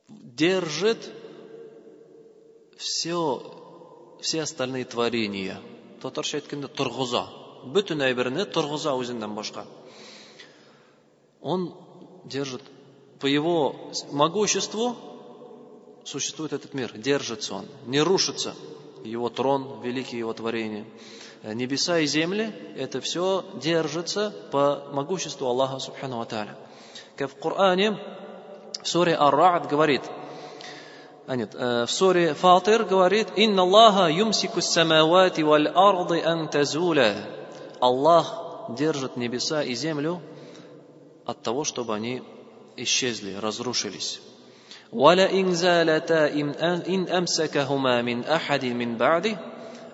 держит 0.09 1.11
все, 2.77 4.18
все 4.20 4.42
остальные 4.42 4.85
творения. 4.85 5.61
Татарша 6.03 6.38
айтканда 6.38 6.68
тұрғыза. 6.68 7.24
Бүтін 7.74 8.05
әйберіне 8.05 8.44
тұрғыза 8.53 8.92
өзінен 8.98 9.35
башқа. 9.35 9.64
Он 11.40 11.72
держит 12.24 12.62
по 13.20 13.27
его 13.27 13.90
могуществу 14.12 14.96
существует 16.05 16.53
этот 16.53 16.74
мир, 16.74 16.92
держится 16.96 17.55
он, 17.55 17.66
не 17.87 18.00
рушится 18.00 18.55
его 19.05 19.29
трон, 19.31 19.81
великие 19.83 20.18
его 20.18 20.33
творения. 20.33 20.85
Э, 21.44 21.53
небеса 21.53 21.98
и 21.98 22.07
земли, 22.07 22.55
это 22.77 23.00
все 23.00 23.44
держится 23.61 24.33
по 24.50 24.85
могуществу 24.92 25.46
Аллаха 25.46 25.79
Субхану 25.79 26.24
Тааля. 26.24 26.57
Как 27.16 27.31
в 27.31 27.37
Коране, 27.37 27.98
в 28.83 28.88
суре 28.88 29.14
Ар-Рa'д 29.14 29.68
говорит, 29.68 30.03
а 31.27 31.37
нет, 31.37 31.55
э, 31.55 31.85
в 31.85 31.90
суре 31.90 32.35
Фатир 32.35 32.85
говорит, 32.85 33.29
«Инна 33.37 33.62
Аллаха 33.62 34.11
юмсику 34.11 34.62
самавати 34.62 35.42
валь 35.42 35.68
арды 35.68 36.22
ан 36.22 36.48
тазуля». 36.48 37.16
Аллах 37.81 38.70
держит 38.70 39.16
небеса 39.16 39.62
и 39.62 39.74
землю 39.74 40.22
от 41.27 41.42
того, 41.42 41.64
чтобы 41.64 41.94
они 41.94 42.22
исчезли, 42.77 43.35
разрушились. 43.35 44.20
وَلَئِنْ 44.92 45.53
زَالَتَا 45.55 46.29
إِنْ 46.29 47.09
أَمْسَكَهُمَا 47.09 48.03
مِنْ 48.03 48.24
أَحَدٍ 48.24 48.64
مِنْ 48.64 48.96
بَعْدِهِ 48.96 49.37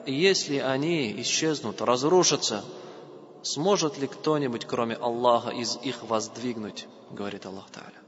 если 0.06 0.58
они 0.58 1.20
исчезнут, 1.20 1.80
разрушатся, 1.80 2.64
сможет 3.42 3.98
ли 3.98 4.06
кто-нибудь, 4.06 4.64
кроме 4.64 4.94
Аллаха, 4.94 5.50
из 5.50 5.78
их 5.82 6.02
воздвигнуть, 6.02 6.86
говорит 7.10 7.46
Аллах 7.46 7.66
Та'аля. 7.72 8.00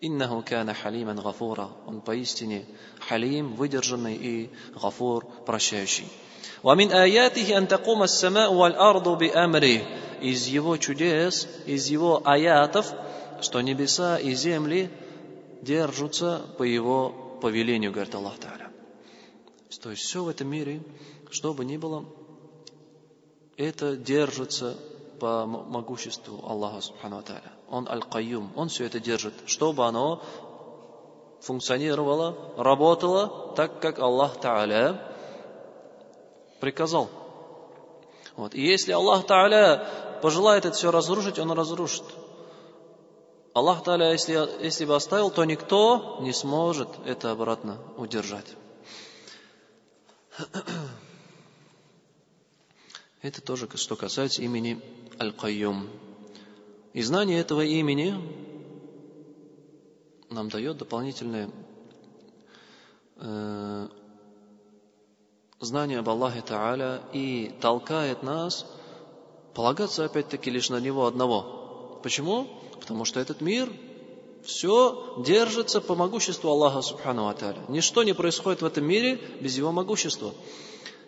Иннаху 0.00 0.42
кана 0.42 0.72
халиман 0.72 1.20
гафура. 1.20 1.68
Он 1.86 2.00
поистине 2.00 2.64
халим, 3.00 3.54
выдержанный 3.54 4.16
и 4.16 4.50
гафур, 4.80 5.26
прощающий. 5.46 6.08
ومن 6.62 6.92
آياته 6.92 7.58
أن 7.58 7.68
تقوم 7.68 8.02
السماء 8.02 8.52
والأرض 8.52 9.18
بأمره. 9.18 9.80
Из 10.22 10.46
его 10.46 10.76
чудес, 10.76 11.48
из 11.66 11.86
его 11.88 12.20
аятов, 12.24 12.92
что 13.40 13.60
небеса 13.60 14.18
и 14.18 14.34
земли 14.34 14.90
держатся 15.62 16.42
по 16.58 16.62
его 16.62 17.10
повелению, 17.40 17.92
говорит 17.92 18.14
Аллах 18.14 18.34
Та'аля. 18.38 18.63
То 19.81 19.91
есть 19.91 20.03
все 20.03 20.23
в 20.23 20.29
этом 20.29 20.47
мире 20.47 20.81
что 21.35 21.53
бы 21.53 21.65
ни 21.65 21.77
было, 21.77 22.05
это 23.57 23.95
держится 23.95 24.75
по 25.19 25.45
могуществу 25.45 26.43
Аллаха 26.47 26.81
Субхану 26.81 27.21
Тааля. 27.21 27.51
Он 27.69 27.87
Аль-Кайюм, 27.87 28.51
Он 28.55 28.69
все 28.69 28.85
это 28.85 28.99
держит, 28.99 29.33
чтобы 29.45 29.85
оно 29.85 30.21
функционировало, 31.41 32.53
работало 32.57 33.53
так, 33.55 33.79
как 33.79 33.99
Аллах 33.99 34.39
Тааля 34.39 35.01
приказал. 36.59 37.09
Вот. 38.35 38.53
И 38.55 38.61
если 38.61 38.91
Аллах 38.91 39.25
Тааля 39.25 39.87
пожелает 40.21 40.65
это 40.65 40.75
все 40.75 40.91
разрушить, 40.91 41.39
Он 41.39 41.51
разрушит. 41.51 42.03
Аллах 43.53 43.83
Тааля, 43.83 44.11
если, 44.11 44.63
если 44.63 44.85
бы 44.85 44.95
оставил, 44.95 45.31
то 45.31 45.45
никто 45.45 46.17
не 46.21 46.33
сможет 46.33 46.89
это 47.05 47.31
обратно 47.31 47.77
удержать. 47.97 48.47
Это 53.21 53.41
тоже, 53.41 53.67
что 53.75 53.95
касается 53.95 54.41
имени 54.41 54.81
Аль-Кайюм. 55.19 55.89
И 56.93 57.01
знание 57.01 57.39
этого 57.39 57.61
имени 57.61 58.15
нам 60.29 60.49
дает 60.49 60.77
дополнительное 60.77 61.49
э, 63.17 63.87
знание 65.59 65.99
об 65.99 66.09
Аллахе 66.09 66.39
Та'аля 66.39 67.01
и 67.13 67.53
толкает 67.61 68.23
нас 68.23 68.65
полагаться 69.53 70.05
опять-таки 70.05 70.49
лишь 70.51 70.69
на 70.69 70.79
Него 70.79 71.05
одного. 71.05 71.99
Почему? 72.03 72.47
Потому 72.79 73.05
что 73.05 73.19
этот 73.19 73.41
мир 73.41 73.71
все 74.45 75.15
держится 75.25 75.81
по 75.81 75.95
могуществу 75.95 76.49
Аллаха 76.49 76.81
Субхану 76.81 77.27
Аталя. 77.27 77.61
Ничто 77.67 78.03
не 78.03 78.13
происходит 78.13 78.61
в 78.61 78.65
этом 78.65 78.85
мире 78.85 79.19
без 79.41 79.57
Его 79.57 79.71
могущества. 79.71 80.33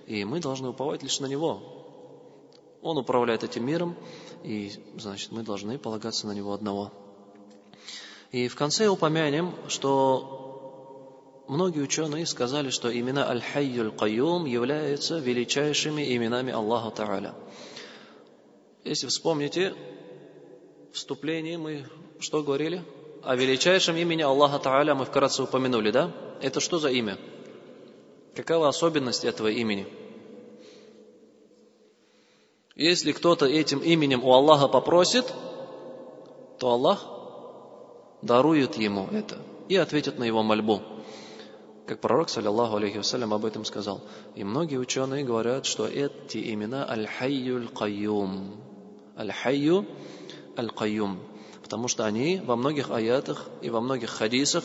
И 0.06 0.26
мы 0.26 0.40
должны 0.40 0.70
уповать 0.70 1.04
лишь 1.04 1.20
на 1.20 1.28
Него. 1.28 1.62
Он 2.82 2.98
управляет 2.98 3.44
этим 3.44 3.66
миром, 3.66 3.96
и, 4.44 4.72
значит, 4.98 5.32
мы 5.32 5.44
должны 5.44 5.78
полагаться 5.78 6.28
на 6.28 6.32
Него 6.32 6.54
одного. 6.54 6.92
И 8.32 8.48
в 8.48 8.56
конце 8.56 8.88
упомянем, 8.88 9.54
что 9.68 11.44
многие 11.48 11.82
ученые 11.82 12.26
сказали, 12.26 12.70
что 12.70 12.92
имена 12.92 13.30
Аль-Хайюль 13.30 13.92
Кайюм 13.92 14.46
являются 14.46 15.20
величайшими 15.20 16.16
именами 16.16 16.52
Аллаха 16.52 16.90
Та'аля. 17.02 17.34
Если 18.84 19.08
вспомните, 19.08 19.76
вступление 20.94 21.58
мы 21.58 21.86
что 22.20 22.42
говорили? 22.42 22.84
О 23.28 23.36
величайшем 23.36 23.98
имени 23.98 24.22
Аллаха 24.22 24.56
Та'аля 24.56 24.96
мы 24.96 25.04
вкратце 25.04 25.44
упомянули, 25.44 25.92
да? 25.92 26.14
Это 26.42 26.62
что 26.62 26.80
за 26.80 26.90
имя? 26.92 27.18
Какова 28.34 28.70
особенность 28.70 29.26
этого 29.26 29.50
имени? 29.50 29.86
Если 32.74 33.12
кто-то 33.12 33.46
этим 33.46 33.80
именем 33.80 34.24
у 34.24 34.32
Аллаха 34.32 34.70
попросит, 34.70 35.26
то 36.58 36.70
Аллах 36.70 37.06
дарует 38.22 38.78
ему 38.78 39.10
это 39.12 39.40
и 39.68 39.76
ответит 39.76 40.18
на 40.18 40.24
его 40.24 40.42
мольбу. 40.42 40.82
Как 41.86 42.00
пророк, 42.00 42.30
саллиллаху 42.30 42.78
алейхи 42.78 43.00
вассалям, 43.00 43.34
об 43.34 43.44
этом 43.44 43.66
сказал. 43.66 44.00
И 44.36 44.46
многие 44.46 44.78
ученые 44.78 45.26
говорят, 45.26 45.66
что 45.66 45.86
эти 45.86 46.54
имена 46.54 46.90
Аль-Хайю 46.90 47.58
Аль-Кайюм. 47.58 48.56
Аль-Хайю 49.18 49.86
Аль-Кайюм 50.58 51.20
потому 51.68 51.90
что 51.90 52.06
они 52.06 52.42
во 52.46 52.56
многих 52.56 52.92
аятах 52.92 53.50
и 53.62 53.70
во 53.70 53.82
многих 53.82 54.10
хадисах, 54.10 54.64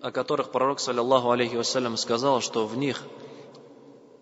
о 0.00 0.12
которых 0.12 0.52
пророк, 0.52 0.78
саллиллаху 0.78 1.32
алейхи 1.32 1.56
вассалям, 1.56 1.96
сказал, 1.96 2.40
что 2.40 2.64
в 2.64 2.76
них 2.76 3.02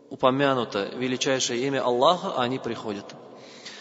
упомянуто 0.09 0.87
величайшее 0.97 1.67
имя 1.67 1.85
Аллаха, 1.85 2.33
а 2.37 2.45
они 2.45 2.59
приходят. 2.59 3.05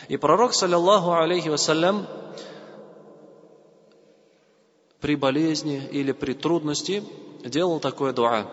И 0.10 0.18
пророк, 0.18 0.54
саллиллаху 0.54 1.14
алейхи 1.14 1.48
вассалям, 1.48 2.06
при 5.00 5.16
болезни 5.16 5.82
или 5.90 6.12
при 6.12 6.34
трудности 6.34 7.06
делал 7.46 7.80
такое 7.80 8.12
дуа. 8.12 8.48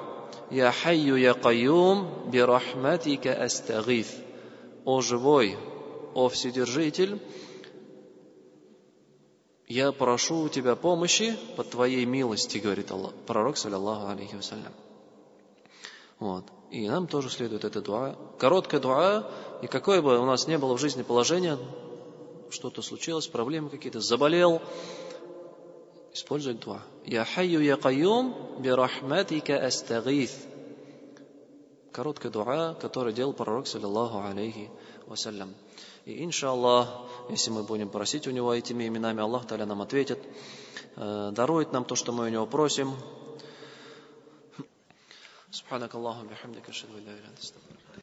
«Я 0.52 0.70
хайю 0.70 1.16
я 1.16 1.34
каюм 1.34 2.30
бирахматика 2.30 3.32
астагиф». 3.32 4.12
«О 4.84 5.00
живой, 5.00 5.58
о 6.14 6.28
вседержитель, 6.28 7.20
я 9.70 9.92
прошу 9.92 10.40
у 10.40 10.48
тебя 10.48 10.74
помощи 10.74 11.38
по 11.56 11.62
твоей 11.62 12.04
милости, 12.04 12.59
говорит 12.59 12.90
Аллах, 12.90 13.14
пророк, 13.24 13.56
саллиллаху 13.56 14.09
алейхи 14.09 14.35
вассалям. 14.35 14.72
Вот. 16.18 16.44
И 16.72 16.88
нам 16.88 17.06
тоже 17.06 17.30
следует 17.30 17.64
эта 17.64 17.80
дуа. 17.80 18.16
Короткая 18.37 18.80
дуа, 18.80 19.30
и 19.62 19.68
какое 19.68 20.02
бы 20.02 20.18
у 20.18 20.24
нас 20.24 20.48
не 20.48 20.59
было 20.59 20.76
в 20.76 20.80
жизни 20.80 21.02
положение, 21.02 21.56
что-то 22.50 22.83
случилось, 22.83 23.28
проблемы 23.28 23.70
какие-то, 23.70 24.00
заболел, 24.00 24.61
используй 26.12 26.54
дуа. 26.54 26.83
Я 27.06 27.24
хайю 27.24 27.61
я 27.61 27.76
каюм 27.76 28.35
бирахматика 28.59 29.64
астагиф. 29.64 30.33
Короткая 31.92 32.33
дуа, 32.33 32.74
которую 32.74 33.12
делал 33.12 33.35
пророк, 33.35 33.68
саллиллаху 33.68 34.18
алейхи 34.18 34.68
вассалям. 35.06 35.54
И 36.06 36.24
иншаллах, 36.24 36.88
если 37.30 37.51
мы 37.51 37.63
будем 37.63 37.89
просить 37.89 38.28
у 38.28 38.32
него 38.32 38.54
этими 38.54 38.88
именами, 38.88 39.21
Аллах 39.21 39.47
Таля 39.47 39.65
нам 39.65 39.82
ответит, 39.82 40.19
э, 40.95 41.32
дарует 41.34 41.71
нам 41.71 41.86
то, 41.86 41.95
что 41.95 42.12
мы 42.12 42.25
у 42.25 42.30
него 42.30 42.45
просим. 42.45 42.93
سبحانك 45.56 45.95
اللهم 45.95 46.25
وبحمدك 46.25 46.69
اشهد 46.69 46.89
ان 46.89 47.06
لا 47.06 47.12
اله 47.12 47.19
الا 47.19 47.28
انت 47.32 47.39
استغفرك 47.39 47.68